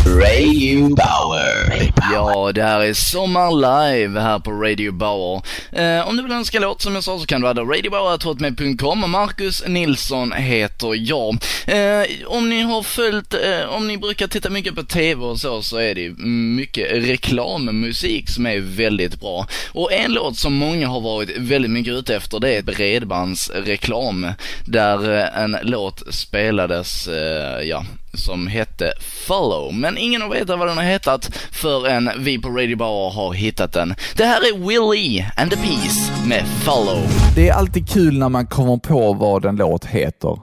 [0.07, 1.93] Radio Bauer.
[2.13, 5.43] Ja, det här är Sommar Live här på Radio Bauer.
[5.73, 9.11] Eh, om du vill önska låt som jag sa så kan du adda radiobauer.hotmail.com.
[9.11, 11.39] Marcus Nilsson heter jag.
[11.67, 15.63] Eh, om ni har följt, eh, om ni brukar titta mycket på TV och så,
[15.63, 16.19] så är det
[16.57, 19.47] mycket reklammusik som är väldigt bra.
[19.73, 24.33] Och en låt som många har varit väldigt mycket ute efter, det är bredbandsreklam.
[24.67, 27.85] Där eh, en låt spelades, eh, ja,
[28.15, 29.75] som hette Follow.
[29.75, 33.73] Men ingen har vetat vad den har hetat förrän vi på Radio Bauer har hittat
[33.73, 33.95] den.
[34.17, 37.03] Det här är Willie and the Peace med Follow.
[37.35, 40.39] Det är alltid kul när man kommer på vad en låt heter.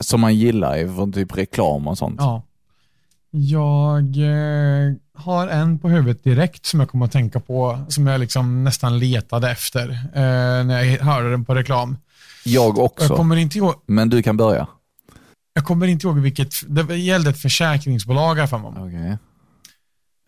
[0.00, 2.16] Som man gillar från typ reklam och sånt.
[2.18, 2.42] Ja.
[3.30, 8.20] Jag eh, har en på huvudet direkt som jag kommer att tänka på, som jag
[8.20, 11.96] liksom nästan letade efter eh, när jag hörde den på reklam.
[12.44, 13.06] Jag också.
[13.06, 14.66] Jag kommer inte ihåg, Men du kan börja.
[15.54, 18.72] jag kommer inte ihåg vilket, det gällde ett försäkringsbolag här för mig.
[18.76, 19.18] Okej.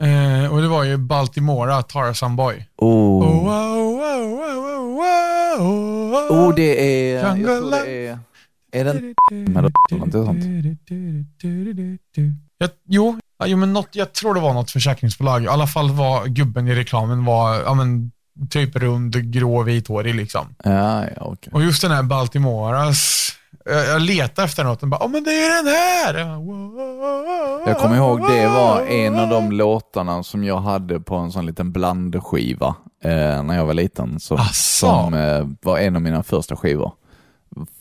[0.02, 2.66] Eh, och det var ju Baltimora, Tarzan Boy.
[2.76, 2.88] Oh.
[2.88, 5.00] Oh, oh, oh, oh,
[5.60, 5.70] oh,
[6.30, 7.24] oh, oh, det är...
[7.24, 8.18] Jag tror det är...
[8.72, 9.14] Är den...
[9.32, 10.44] eller något sånt?
[12.58, 15.44] Jag, jo, ja, jo, men något, jag tror det var något försäkringsbolag.
[15.44, 18.12] I alla fall var gubben i reklamen var ja, men,
[18.50, 20.54] typ rund, grå, vithårig liksom.
[20.64, 21.52] Ja, ja, okej.
[21.52, 23.30] Och just den här Baltimoras,
[23.64, 26.14] jag, jag letade efter något och bara, oh, men det är den här!
[27.66, 31.46] Jag kommer ihåg det var en av de låtarna som jag hade på en sån
[31.46, 34.20] liten blandskiva eh, när jag var liten.
[34.20, 36.92] Som, som eh, var en av mina första skivor.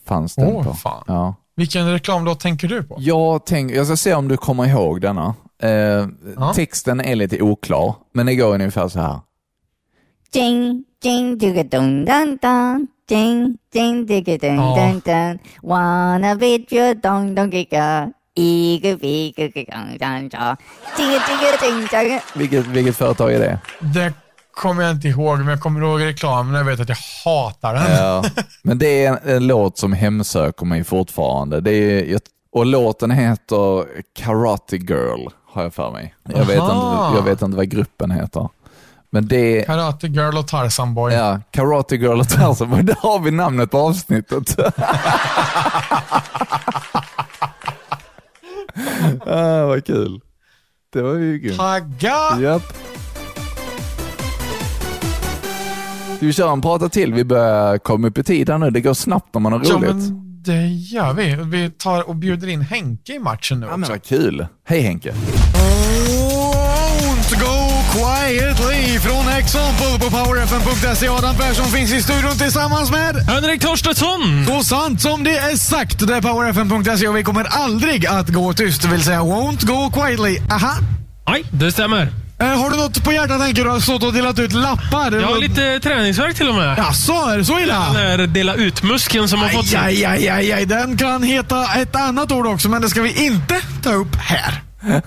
[0.05, 0.73] Fanns den Åh, på.
[0.73, 1.03] fan.
[1.07, 1.35] Ja.
[1.57, 2.95] Vilken reklamlåt tänker du på?
[2.99, 5.35] Jag, tänk, jag ska se om du kommer ihåg denna.
[5.63, 6.07] Eh,
[6.55, 9.19] Texten är lite oklar, men det går ungefär så här.
[10.33, 12.87] Ding, ding, dun dun dun.
[13.09, 14.75] Ding, ding, digga dun Ja.
[14.75, 15.39] dun dun.
[15.63, 18.11] Wanna beat you dong dong giga.
[18.35, 20.55] Iga viga giga dun dun dun.
[20.97, 22.19] Digga digga ding ding.
[22.35, 23.59] Vilket, vilket företag är det?
[23.93, 24.13] Det
[24.57, 27.73] kommer jag inte ihåg, men jag kommer ihåg reklamen och jag vet att jag hatar
[27.73, 27.91] den.
[27.91, 28.23] Ja.
[28.63, 31.61] Men det är en, en låt som hemsöker mig fortfarande.
[31.61, 32.19] Det är,
[32.51, 36.15] och låten heter Karate Girl, har jag för mig.
[36.23, 37.07] Jag vet, Aha.
[37.07, 38.49] inte, jag vet inte vad gruppen heter.
[39.09, 41.13] Men det Karate Girl och Tarzan Boy.
[41.13, 44.59] ja, Karate Girl och Tarzan, men där har vi namnet på avsnittet.
[49.25, 50.21] ah, vad kul.
[50.93, 51.57] Det var ju grymt.
[51.57, 52.39] Tagga!
[52.39, 52.73] Japp.
[56.17, 57.13] Ska vi köra en prata till?
[57.13, 58.71] Vi börjar komma upp i tid här nu.
[58.71, 59.71] Det går snabbt när man har roligt.
[59.71, 61.35] Ja, men det gör vi.
[61.35, 63.91] Vi tar och bjuder in Henke i matchen nu Ja, men också.
[63.91, 64.47] vad kul.
[64.67, 65.11] Hej Henke.
[65.11, 65.15] Won't
[67.39, 71.07] go quietly från Example på powerfm.se.
[71.07, 74.45] Adam Persson finns i studion tillsammans med Henrik Torstensson!
[74.47, 76.07] Så sant som det är sagt.
[76.07, 79.91] Det är powerfm.se och vi kommer aldrig att gå tyst, det vill säga won't go
[80.01, 80.37] quietly.
[80.51, 80.73] Aha.
[81.27, 82.09] Nej, det stämmer.
[82.39, 83.69] Eh, har du något på hjärtat tänker du?
[83.69, 85.11] har stått och delat ut lappar?
[85.11, 86.77] Jag har lite träningsvärk till och med.
[86.77, 87.93] Jaså, är det så illa?
[87.93, 89.73] Den där dela ut-muskeln som har fått...
[89.73, 93.25] Aj, aj, aj, aj, den kan heta ett annat ord också, men det ska vi
[93.25, 94.61] inte ta upp här.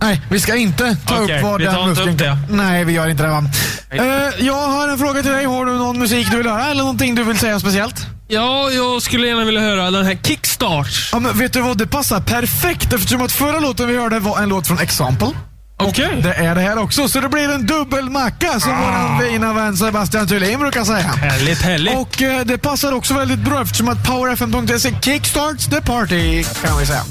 [0.00, 2.38] Nej, vi ska inte ta Okej, upp vad vi tar den inte upp det.
[2.50, 3.44] Nej, vi gör inte det va.
[3.90, 5.44] Eh, jag har en fråga till dig.
[5.44, 8.06] Har du någon musik du vill höra eller någonting du vill säga speciellt?
[8.28, 11.08] Ja, jag skulle gärna vilja höra den här Kickstart.
[11.12, 11.78] Ja, men vet du vad?
[11.78, 15.28] Det passar perfekt eftersom att förra låten vi hörde var en låt från Example.
[15.76, 16.20] Okej.
[16.22, 19.18] Det är det här också, så det blir en dubbelmacka som Ah.
[19.20, 20.98] vår fina vän Sebastian Thulin brukar säga.
[20.98, 21.96] Härligt, härligt.
[21.96, 26.86] Och eh, det passar också väldigt bra eftersom att powerfm.se kickstarts the party, kan vi
[26.86, 27.02] säga.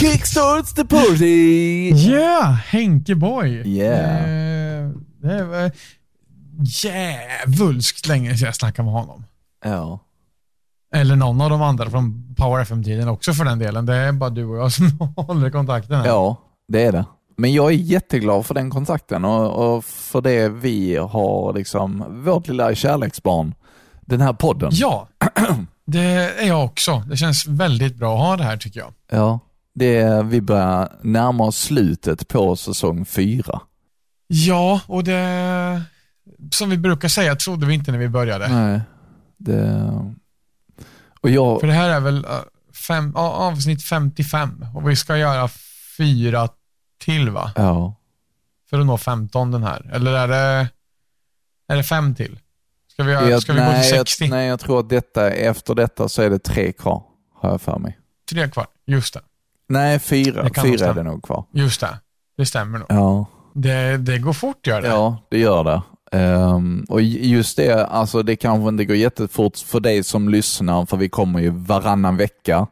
[0.00, 1.90] Kickstarts the party!
[1.94, 3.68] Yeah, Henke Boy.
[3.68, 4.24] Yeah.
[4.24, 4.88] Eh,
[5.22, 5.70] det var
[6.82, 9.24] djävulskt länge sedan jag snackade med honom.
[9.64, 10.00] Ja.
[10.94, 13.86] Eller någon av de andra från Power FM-tiden också för den delen.
[13.86, 16.06] Det är bara du och jag som håller kontakten här.
[16.06, 17.04] ja, det är det.
[17.36, 22.48] Men jag är jätteglad för den kontakten och, och för det vi har, liksom, vårt
[22.48, 23.54] lilla kärleksbarn,
[24.00, 24.70] den här podden.
[24.72, 25.08] Ja,
[25.86, 27.02] det är jag också.
[27.08, 28.92] Det känns väldigt bra att ha det här tycker jag.
[29.10, 29.40] Ja,
[29.74, 33.60] det är, vi börjar närma oss slutet på säsong fyra.
[34.26, 35.82] Ja, och det
[36.50, 38.48] som vi brukar säga trodde vi inte när vi började.
[38.48, 38.80] Nej,
[39.36, 39.92] det...
[41.20, 41.60] Och jag...
[41.60, 42.30] För det här är väl eh,
[42.88, 45.48] fem, avsnitt 55 och vi ska göra
[45.96, 46.48] fyra
[47.04, 47.52] till va?
[47.56, 47.94] Ja.
[48.70, 49.90] För att nå 15 den här.
[49.94, 50.68] Eller är det,
[51.68, 52.38] är det fem till?
[52.92, 54.28] Ska vi, Jag, ska vi gå nej, till jag, 60?
[54.28, 57.02] nej, jag tror att detta, efter detta så är det tre kvar,
[57.34, 57.98] har jag för mig.
[58.30, 58.66] Tre kvar.
[58.86, 59.20] Just det.
[59.68, 60.48] Nej, fyra.
[60.62, 61.44] Fyra är det nog kvar.
[61.52, 61.98] Just det.
[62.36, 62.86] Det stämmer nog.
[62.90, 64.88] Ja, Det, det går fort gör det.
[64.88, 65.82] ja det gör det.
[66.18, 70.96] Ehm, och just det, alltså det kanske inte går jättefort för dig som lyssnar, för
[70.96, 72.66] vi kommer ju varannan vecka.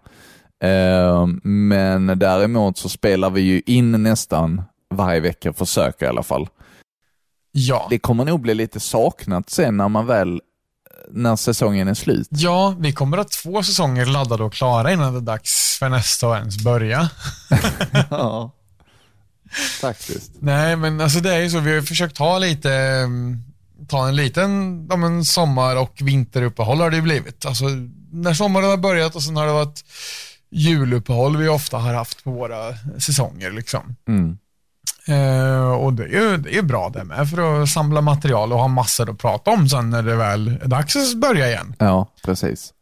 [0.63, 4.63] Ehm, men däremot så spelar vi ju in nästan
[4.95, 6.49] varje vecka, försöker i alla fall.
[7.53, 7.87] Ja.
[7.91, 10.41] Det kommer nog bli lite saknat sen när man väl,
[11.11, 12.29] när säsongen är slut.
[12.31, 15.89] Ja, vi kommer att ha två säsonger laddade och klara innan det är dags för
[15.89, 17.11] nästa att ens börja.
[18.11, 18.51] ja,
[19.81, 20.31] faktiskt.
[20.41, 21.61] Nej, men alltså det är ju så.
[21.61, 23.43] Vi har försökt ta lite, mm,
[23.89, 27.47] ta en liten ja, men sommar och vinteruppehåll har det ju blivit.
[27.47, 27.65] Alltså
[28.13, 29.85] när sommaren har börjat och sen har det varit
[30.53, 33.97] juluppehåll vi ofta har haft på våra säsonger liksom.
[34.09, 34.39] Mm.
[35.09, 38.59] Eh, och det är ju det är bra det med för att samla material och
[38.59, 41.75] ha massor att prata om sen när det väl är dags att börja igen.
[41.79, 42.73] Ja, precis.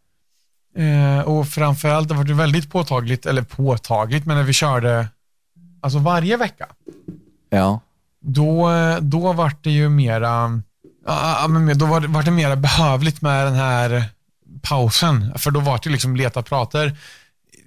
[0.76, 5.08] Eh, och framförallt, det var det väldigt påtagligt, eller påtagligt, men när vi körde
[5.80, 6.66] alltså varje vecka,
[7.50, 7.80] Ja,
[8.20, 10.62] då, då var det ju mera,
[11.06, 14.04] ja, ja, men då var det, var det mera behövligt med den här
[14.62, 15.32] pausen.
[15.36, 16.96] För då var det liksom leta prater.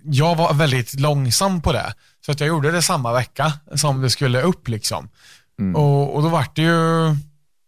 [0.04, 1.94] Jag var väldigt långsam på det,
[2.26, 4.68] så att jag gjorde det samma vecka som det skulle upp.
[4.68, 5.10] liksom.
[5.76, 7.16] Och, och då var det ju, nej,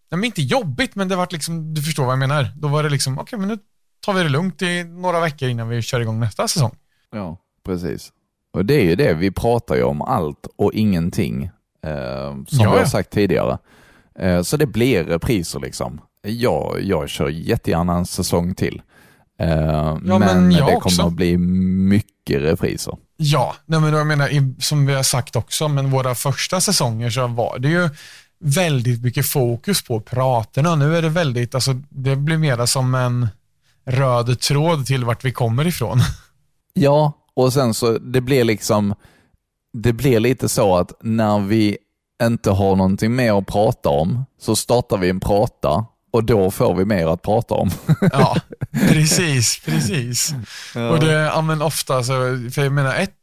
[0.10, 2.52] men inte jobbigt, men det var liksom, du förstår vad jag menar.
[2.56, 3.58] Då var det liksom, okej, men nu
[4.06, 6.76] tar vi det lugnt i några veckor innan vi kör igång nästa säsong.
[7.12, 8.12] ja, precis.
[8.54, 11.44] Och det är ju det, vi pratar ju om allt och ingenting,
[11.86, 13.58] eh, som Ja, vi har sagt tidigare.
[14.20, 16.02] Eh, så det blir repriser liksom.
[16.22, 18.82] Jag, jag kör jättegärna en säsong till.
[19.40, 20.90] Eh, men men jag det också.
[20.90, 22.98] kommer att bli mycket repriser.
[23.18, 27.28] Ja, nej men jag menar, som vi har sagt också, men våra första säsonger så
[27.28, 27.90] var det ju
[28.40, 30.76] väldigt mycket fokus på praterna.
[30.76, 33.28] Nu är det väldigt, alltså det blir mera som en
[33.86, 36.00] röd tråd till vart vi kommer ifrån.
[36.78, 38.96] Ja, och sen så det blir liksom,
[39.74, 41.78] det blir lite så att när vi
[42.24, 46.76] inte har någonting mer att prata om så startar vi en prata och då får
[46.76, 47.72] vi mer att prata om.
[48.12, 48.36] Ja,
[48.90, 50.34] precis, precis.
[50.92, 52.14] Och det, ja men ofta så,
[52.54, 53.14] för jag menar ett,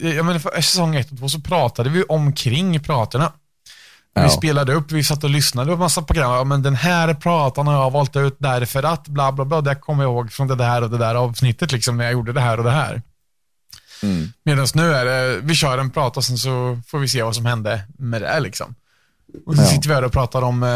[0.00, 3.32] jag menar för säsong ett och två så pratade vi omkring praterna.
[4.14, 4.28] Vi Ja.
[4.28, 6.30] spelade upp, vi satt och lyssnade på massa program.
[6.32, 9.60] Ja, men den här pratan har jag valt ut därför att bla bla bla.
[9.60, 12.32] Det kommer jag ihåg från det där och det där avsnittet liksom när jag gjorde
[12.32, 13.02] det här och det här.
[14.02, 14.32] Mm.
[14.44, 17.34] Medan nu är det, vi kör en prat och sen så får vi se vad
[17.34, 18.74] som hände med det liksom.
[19.46, 19.66] Och så Ja.
[19.66, 20.68] sitter vi här och pratar om eh,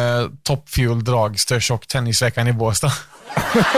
[0.43, 2.93] Top Fuel, Dragsters och Tennisveckan i Båstad.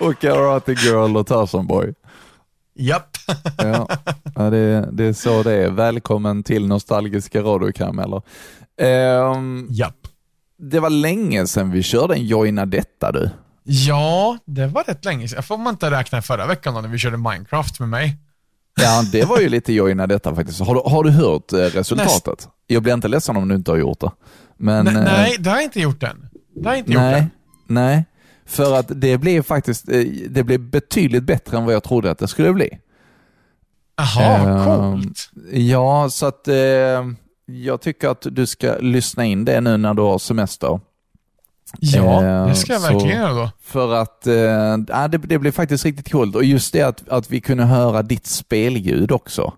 [0.00, 1.94] och Karate Girl och Tarzan Boy.
[2.74, 3.08] Japp.
[3.58, 3.88] Ja,
[4.34, 5.70] ja det, det är så det är.
[5.70, 8.22] Välkommen till nostalgiska radiokarameller.
[8.80, 9.94] Ehm, Japp.
[10.58, 13.30] det var länge sedan vi körde en Joina detta du.
[13.64, 15.42] Ja, det var rätt länge sedan.
[15.42, 18.16] Får man inte räkna förra veckan då när vi körde Minecraft med mig?
[18.78, 20.60] Ja, det var ju lite Joina detta faktiskt.
[20.60, 22.48] Har du, har du hört eh, resultatet?
[22.66, 24.10] Jag blir inte ledsen om du inte har gjort det.
[24.56, 26.28] Men, nej, eh, nej, det har jag inte gjort än.
[26.54, 27.30] Det har jag inte gjort nej, än.
[27.66, 28.04] nej.
[28.46, 32.18] För att det blev faktiskt, eh, det blev betydligt bättre än vad jag trodde att
[32.18, 32.78] det skulle bli.
[33.96, 35.30] Jaha, Ehm, coolt.
[35.52, 36.54] Ja, så att eh,
[37.46, 40.80] jag tycker att du ska lyssna in det nu när du har semester.
[41.80, 43.50] Ja, eh, det ska jag så- verkligen göra då.
[43.62, 44.22] För att
[44.88, 46.34] ja, det, det blev faktiskt riktigt coolt.
[46.36, 49.52] Och just det att, att vi kunde höra ditt spelljud också.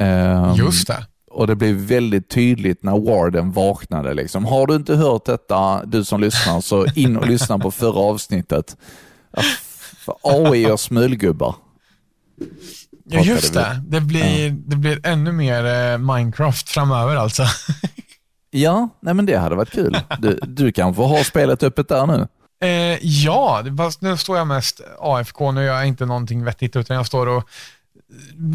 [0.00, 1.06] Ehm, Just det.
[1.30, 4.14] Och det blev väldigt tydligt när Warden vaknade.
[4.14, 4.44] Liksom.
[4.44, 8.76] Har du inte hört detta, du som lyssnar, så in och lyssna på förra avsnittet.
[10.22, 11.54] AI och smulgubbar.
[13.04, 13.82] Ja, just det.
[13.88, 17.42] Det blir, det blir ännu mer eh, Minecraft framöver alltså.
[18.50, 20.00] Ja, nej men det hade varit kul.
[20.18, 22.28] Du, du kan få ha spelet öppet där nu.
[22.60, 25.52] Eh, ja, det, fast nu står jag mest AFK.
[25.52, 27.48] Nu gör jag inte någonting vettigt, utan jag står och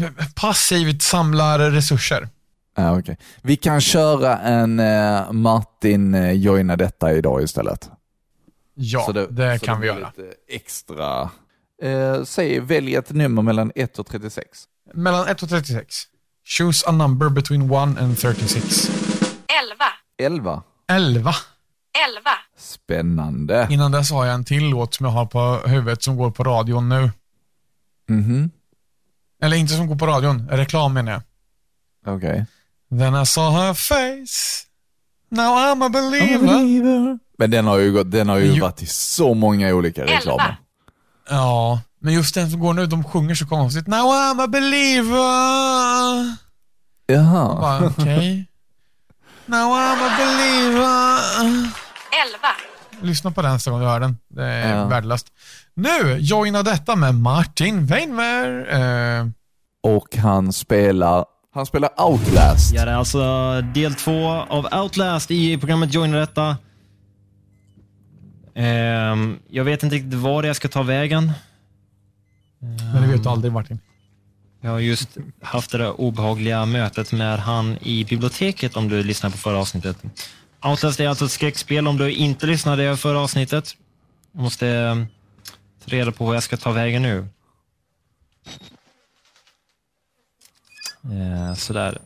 [0.02, 2.28] eh, passivt samlar resurser.
[2.76, 3.16] Ja, okay.
[3.42, 7.90] Vi kan köra en eh, Martin eh, joina detta idag istället.
[8.74, 10.12] Ja, det, så kan vi göra.
[10.48, 11.30] Extra.
[11.82, 14.48] Eh, säg, välj ett nummer mellan 1 och 36.
[14.94, 15.94] Mellan 1 och 36.
[16.58, 19.03] Choose a number between 1 and 36.
[19.62, 19.84] 11,
[20.18, 20.62] 11.
[20.88, 21.34] 11.
[22.08, 23.68] 11, Spännande.
[23.70, 26.44] Innan dess har jag en till låt som jag har på huvudet som går på
[26.44, 27.10] radion nu.
[28.08, 28.50] Mhm.
[29.42, 31.22] Eller inte som går på radion, reklam menar jag.
[32.16, 32.46] Okej.
[32.98, 34.66] Then I saw her face.
[35.30, 37.18] Now I'm a believer.
[37.38, 38.62] Men den har ju, gått, den har ju Jo.
[38.64, 40.14] varit i så många olika Elva.
[40.16, 40.56] reklamer.
[41.30, 43.86] Ja, men just den som går nu, de sjunger så konstigt.
[43.86, 46.36] Now I'm a believer.
[47.06, 47.86] Jaha.
[47.98, 48.48] Okej.
[49.46, 51.18] Now I'm a believer.
[52.26, 52.48] 11,
[53.02, 54.16] Lyssna på den nästa gång du hör den.
[54.28, 54.86] Det är Ja.
[54.86, 55.26] värdelöst.
[55.74, 58.66] Nu, joina detta med Martin Weinmer.
[59.20, 59.26] Eh,
[59.82, 61.24] Och han spelar
[61.54, 62.74] Han spelar Outlast.
[62.74, 66.56] Ja, det är alltså del två av Outlast i programmet Joina detta.
[68.54, 71.32] Ehm, jag vet inte riktigt var jag ska ta vägen.
[72.92, 73.80] Men det vet du aldrig Martin.
[74.64, 75.08] Jag har just
[75.42, 79.96] haft det där obehagliga mötet med han i biblioteket om du lyssnar på förra avsnittet.
[80.62, 83.76] Outlast är alltså ett skräckspel om du inte lyssnade på förra avsnittet.
[84.32, 84.66] Jag måste
[85.84, 87.28] ta reda på hur jag ska ta vägen nu.
[91.04, 91.98] Eh, sådär.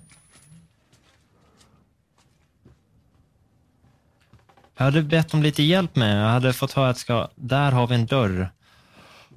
[4.76, 6.24] Jag hade bett om lite hjälp med.
[6.24, 8.50] Jag hade fått höra att ska, där har vi en dörr.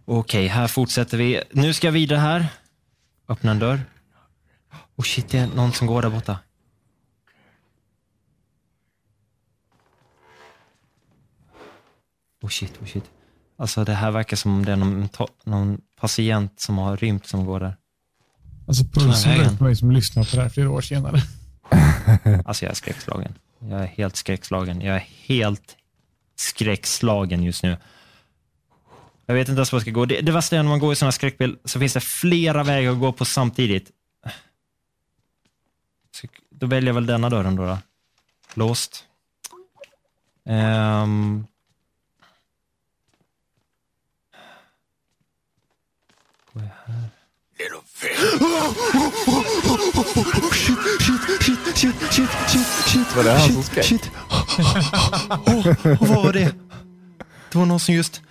[0.06, 1.42] Okej, här fortsätter vi.
[1.52, 2.48] Nu ska jag vidare här.
[3.32, 3.82] Öppna en dörr.
[4.96, 6.40] Oh shit, det är någon som går där borta.
[12.42, 13.04] Oh shit, oh shit.
[13.58, 15.10] Alltså det här verkar som om det är någon,
[15.44, 17.78] någon patient som har rymt som går där.
[18.68, 21.22] Alltså pulsen ut på mig som lyssnar på det här flera år senare.
[22.46, 23.34] Alltså jag är skräckslagen.
[23.60, 24.82] Jag är helt skräckslagen.
[24.82, 25.78] Jag är helt
[26.36, 27.78] skräckslagen just nu.
[29.32, 30.06] Jag vet inte ens vad jag ska gå.
[30.06, 32.92] Det, det värsta är när man går i sådana skräckspel så finns det flera vägar
[32.92, 33.92] att gå på samtidigt.
[36.12, 37.66] Så, då väljer jag väl denna dörren då.
[37.66, 37.78] då.
[38.54, 39.06] Låst.
[40.46, 41.46] Ehm.
[46.54, 47.10] Går jag här?
[53.16, 53.86] Var det han som skrek?
[53.86, 54.12] Shit.
[54.30, 56.56] Åh, och vad var det?
[57.52, 58.22] Det var någon som just...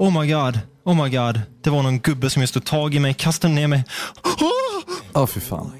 [0.00, 0.60] Oh my god.
[0.84, 1.40] Oh my god.
[1.62, 3.84] Det var någon gubbe som just tog tag i mig, kastade ner mig.
[4.24, 4.94] Åh!
[5.14, 5.72] Ja, fy fan.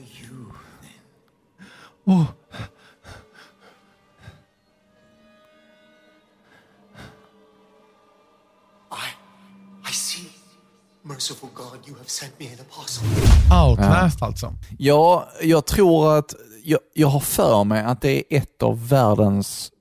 [2.04, 2.24] Åh.
[9.90, 10.28] I see.
[11.02, 13.08] Merciful God, you have sent me an apostle.
[13.68, 14.54] Outlast alltså.
[14.78, 19.72] Ja, jag tror att, jag, jag har för mig att det är ett av världens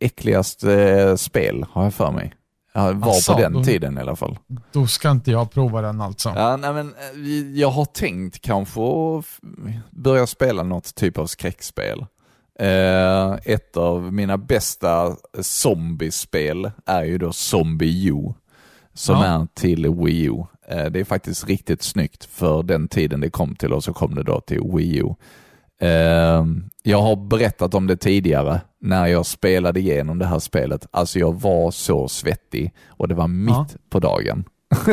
[0.00, 2.34] äckligaste eh, spel, har jag för mig.
[2.76, 4.38] Ja, var Asså, på den då- tiden i alla fall.
[4.72, 6.32] Då ska inte jag prova den alltså.
[6.36, 8.80] Ja, nej, men eh, jag har tänkt kanske
[9.90, 12.06] börja spela något typ av skräckspel.
[12.58, 18.32] Eh, ett av mina bästa zombiespel är ju då Zombie U,
[18.94, 19.24] som Ja.
[19.24, 20.42] är till Wii U.
[20.68, 24.14] Eh, det är faktiskt riktigt snyggt för den tiden det kom till och så kom
[24.14, 25.14] det då till Wii U.
[25.80, 26.44] Eh,
[26.82, 30.86] jag har berättat om det tidigare när jag spelade igenom det här spelet.
[30.90, 33.66] Alltså jag var så svettig och det var mitt Ja.
[33.90, 34.44] på dagen.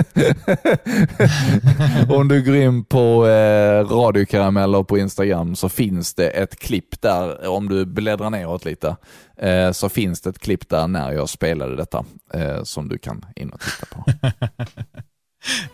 [2.10, 7.48] Om du går in på eh, radiokarameller på Instagram så finns det ett klipp där,
[7.48, 8.96] om du bläddrar neråt lite,
[9.38, 13.26] eh, så finns det ett klipp där när jag spelade detta eh, som du kan
[13.36, 14.06] in och titta på.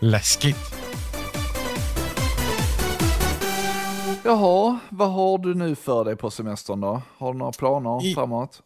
[0.00, 0.56] Läskigt.
[4.30, 7.02] Jaha, vad har du nu för dig på semestern då?
[7.18, 8.62] Har du några planer I- framåt?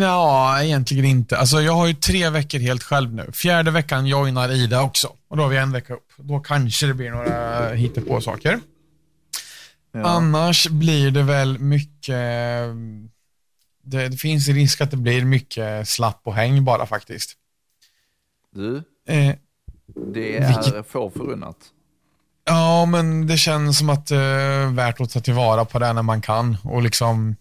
[0.00, 1.36] Ja, egentligen inte.
[1.38, 3.30] Alltså, jag har ju tre veckor helt själv nu.
[3.32, 5.08] Fjärde veckan joinar Ida också.
[5.28, 6.12] Och då har vi en vecka upp.
[6.16, 8.60] Då kanske det blir några hittepå saker.
[9.92, 10.02] Ja.
[10.04, 12.16] Annars blir det väl mycket...
[13.84, 17.32] Det, det finns risk att det blir mycket slapp och häng bara faktiskt.
[18.54, 19.34] Du, Eh,
[20.12, 21.56] det är få förunnat
[22.44, 26.02] ja, men det känns som att det är värt att ta tillvara på det när
[26.02, 27.36] man kan och liksom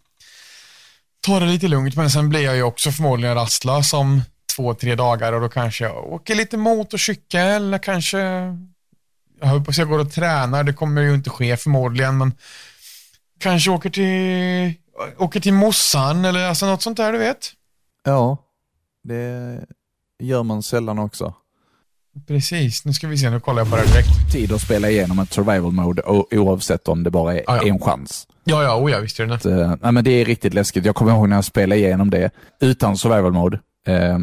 [1.22, 1.95] ta det lite lugnt.
[1.95, 4.22] Men sen blir jag ju också förmodligen rastlös om
[4.56, 8.20] två, tre dagar och då kanske jag åker lite motorcykel eller kanske
[9.39, 10.64] jag hoppas jag går och tränar.
[10.64, 12.34] Det kommer ju inte ske förmodligen, men
[13.39, 14.74] kanske åker till,
[15.18, 17.54] åker till mossan eller alltså något sånt där, du vet.
[18.04, 18.38] Ja,
[19.04, 19.58] det
[20.20, 21.34] gör man sällan också.
[22.28, 24.32] Precis, nu ska vi se, nu kollar jag på det direkt.
[24.32, 26.01] Tid att spela igenom ett survival mode
[26.32, 27.68] oavsett om det bara är Ja, ja.
[27.68, 28.28] en chans.
[28.43, 29.62] Ja, ja, oh, ja visst är det det.
[29.62, 30.86] Eh, nej, men det är riktigt läskigt.
[30.86, 32.30] Jag kommer ihåg när jag spelade igenom det
[32.62, 33.59] utan survival mode.
[33.88, 34.20] Eh,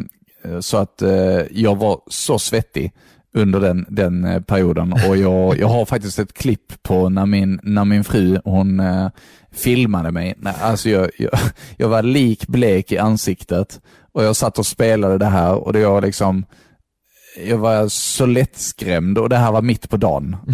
[0.60, 2.92] så att eh, jag var så svettig
[3.34, 7.60] under den, den eh, perioden och jag, jag har faktiskt ett klipp på när min,
[7.62, 9.08] när min fru hon eh,
[9.52, 10.34] filmade mig.
[10.38, 11.38] Nej, Alltså jag, jag,
[11.76, 13.80] jag var likblek i ansiktet
[14.12, 16.44] och jag satt och spelade det här och det var liksom
[17.36, 20.36] jag var så lättskrämd och det här var mitt på dagen.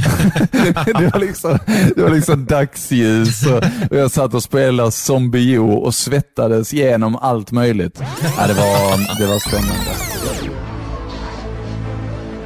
[0.87, 1.59] det, var liksom,
[1.97, 7.51] det var liksom dagsljus och, och jag satt och spelade Zombie och svettades genom allt
[7.51, 8.03] möjligt.
[8.39, 9.91] Ja, det, var, det var spännande.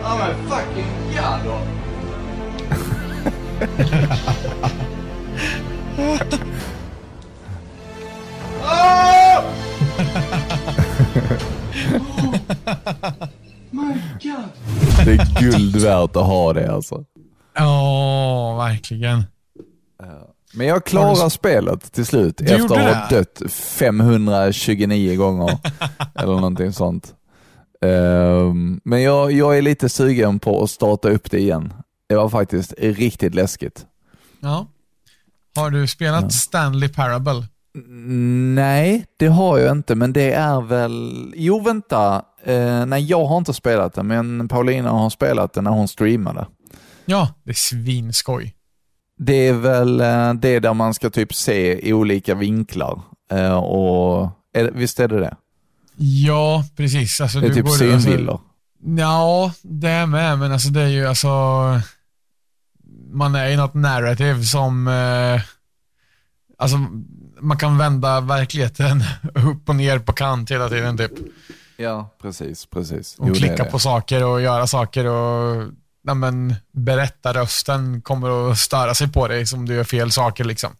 [0.02, 1.58] Oh my fucking god då.
[13.70, 15.04] My god.
[15.04, 17.04] Det är guld värt att ha det alltså.
[17.54, 19.24] Ja, verkligen.
[20.52, 25.58] Men jag klarar spelet till slut Du efter att ha dött 529 gånger.
[26.14, 27.14] eller någonting sånt.
[27.84, 31.72] Ehm, men jag, jag är lite sugen på att starta upp det igen.
[32.08, 33.86] Det var faktiskt riktigt läskigt.
[34.40, 34.66] Ja.
[35.56, 36.30] Har du spelat Ja.
[36.30, 37.46] Stanley Parable?
[38.54, 41.32] Nej, det har jag inte, men det är väl...
[41.36, 42.22] Jo, vänta.
[42.48, 46.46] Eh, nej, jag har inte spelat det, men Paulina har spelat det när hon streamade.
[47.04, 48.54] Ja, det är svinskoj.
[49.18, 53.02] Det är väl eh, det där man ska typ se i olika vinklar.
[53.30, 55.36] Eh, och, är, visst är det det?
[55.96, 57.20] Ja, precis.
[57.20, 58.32] Alltså, Det är du typ synvillor.
[58.32, 61.28] Alltså, ja, det är med, men alltså det är ju alltså...
[63.10, 64.88] Man är i något narrative som...
[64.88, 65.40] Eh,
[66.58, 66.76] alltså,
[67.40, 69.02] man kan vända verkligheten
[69.34, 71.12] upp och ner på kant hela tiden typ.
[71.80, 73.18] Ja, precis, precis.
[73.18, 75.66] Och Jo, klicka på saker och göra saker och
[76.02, 80.70] ja, men, berättarrösten kommer att störa sig på dig som du gör fel saker liksom.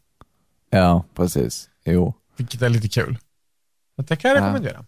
[0.70, 1.68] Ja, precis.
[1.84, 2.14] Jo.
[2.36, 3.18] Vilket är lite kul.
[3.96, 4.42] Så det kan jag Ja.
[4.42, 4.84] rekommendera.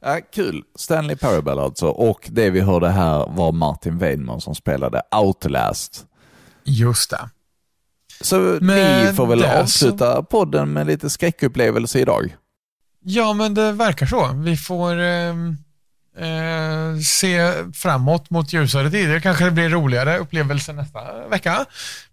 [0.00, 0.62] Ja, kul.
[0.76, 1.86] Stanley Parable alltså.
[1.86, 6.06] Och det vi hörde här var Martin Weidman som spelade Outlast.
[6.64, 7.30] Just det.
[8.20, 12.36] Så Men vi får väl avsluta podden med lite skräckupplevelse idag.
[13.04, 14.32] Ja, men det verkar så.
[14.32, 15.56] Vi får ehm,
[16.18, 19.20] eh, se framåt mot ljusare tider.
[19.20, 21.64] Kanske det blir roligare upplevelser nästa vecka.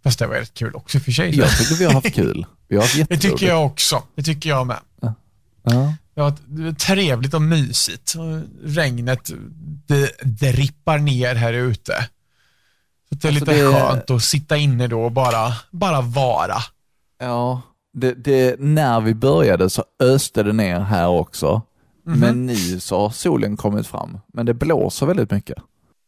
[0.03, 1.37] Fast det var rätt kul också för sig.
[1.37, 2.45] Jag tycker vi har haft kul.
[2.67, 4.03] Vi har haft Det tycker jag också.
[4.15, 4.79] Det tycker jag med.
[5.01, 5.13] Ja.
[6.13, 8.15] Var det var trevligt och mysigt.
[8.63, 9.31] Regnet
[9.87, 11.93] det, det rippar ner här ute.
[13.09, 16.57] Så det är Alltså, lite det- skönt att sitta inne då och bara, bara vara.
[17.19, 17.61] Ja,
[17.93, 21.61] det, det, när vi började så öste det ner här också.
[22.05, 22.19] Mhm.
[22.19, 24.17] Men nu så har solen kommit fram.
[24.33, 25.57] Men det blåser väldigt mycket.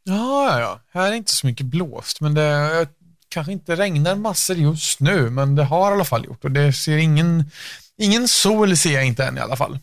[0.03, 0.79] Ja, ja, ja.
[0.93, 2.87] Här är det inte så mycket blåst, men det
[3.29, 6.73] kanske inte regnar massor just nu, men det har i alla fall gjort och det
[6.73, 7.43] ser ingen,
[7.97, 9.79] ingen sol ser jag inte än i alla fall.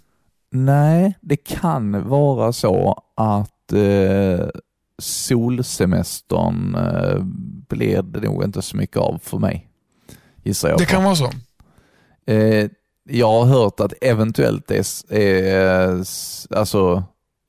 [0.53, 4.47] Nej, det kan vara så att eh,
[5.03, 7.19] solsemestern eh,
[7.69, 9.69] blir det nog inte så mycket av för mig.
[10.45, 10.91] Gissar jag Det på.
[10.91, 11.31] kan vara så.
[12.29, 12.71] Eh,
[13.11, 15.89] jag har hört att eventuellt är, är
[16.57, 17.03] alltså,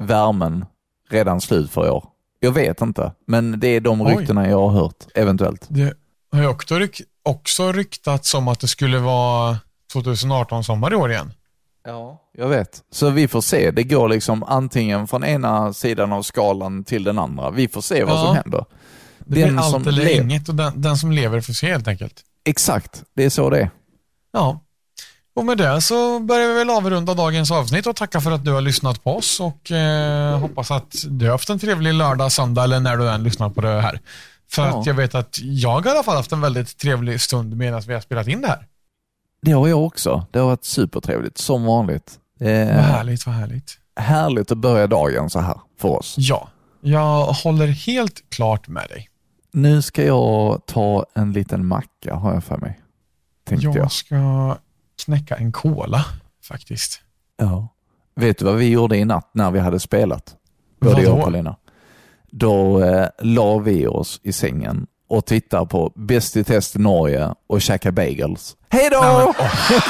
[0.04, 0.66] värmen
[1.10, 2.06] redan slut för i år.
[2.40, 4.16] Jag vet inte, men det är de Oj.
[4.16, 5.66] ryktena jag har hört, eventuellt.
[5.70, 5.94] Det
[6.32, 9.58] har ju också, ryk, också ryktats om att det skulle vara
[9.94, 11.34] 2018 sommar i år igen.
[11.86, 12.22] Ja.
[12.38, 12.82] Jag vet.
[12.92, 13.72] Så vi får se.
[13.72, 17.52] Det går liksom antingen från ena sidan av skalan till den andra.
[17.52, 18.26] Vi får se vad Ja.
[18.26, 18.66] som händer.
[19.20, 21.88] Det blir Den allt som eller inget och den, den som lever får se helt
[21.88, 22.22] enkelt.
[22.46, 23.70] Exakt, det är så det är.
[24.32, 24.60] Ja.
[25.40, 28.52] Och med det så börjar vi väl avrunda dagens avsnitt och tacka för att du
[28.52, 32.64] har lyssnat på oss och eh, hoppas att du har haft en trevlig lördag, söndag
[32.64, 34.00] eller när du än lyssnar på det här.
[34.52, 34.80] För Ja.
[34.80, 37.82] att jag vet att jag har i alla fall haft en väldigt trevlig stund medan
[37.88, 38.66] vi har spelat in det här.
[39.42, 40.26] Det har jag också.
[40.32, 42.12] Det har varit supertrevligt, som vanligt.
[42.40, 43.78] Eh, Vad härligt, vad härligt.
[44.00, 46.16] härligt att börja dagen så här för oss.
[46.18, 46.50] Ja,
[46.82, 49.10] jag håller helt klart med dig.
[49.54, 52.80] Nu ska jag ta en liten macka, har jag för mig.
[53.48, 53.76] Tänkte jag.
[53.78, 54.16] Jag ska
[55.00, 56.06] knäcka en cola
[56.44, 57.02] faktiskt.
[57.38, 57.68] Ja.
[58.16, 60.36] Vet du vad vi gjorde i natt när vi hade spelat?
[60.82, 61.56] Både jag och Paulina.
[62.32, 67.62] Då eh, la vi oss i sängen och tittade på Bäst i test Norge och
[67.62, 68.56] käkade bagels.
[68.70, 69.34] Hej då!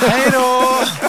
[0.01, 1.08] Hej då!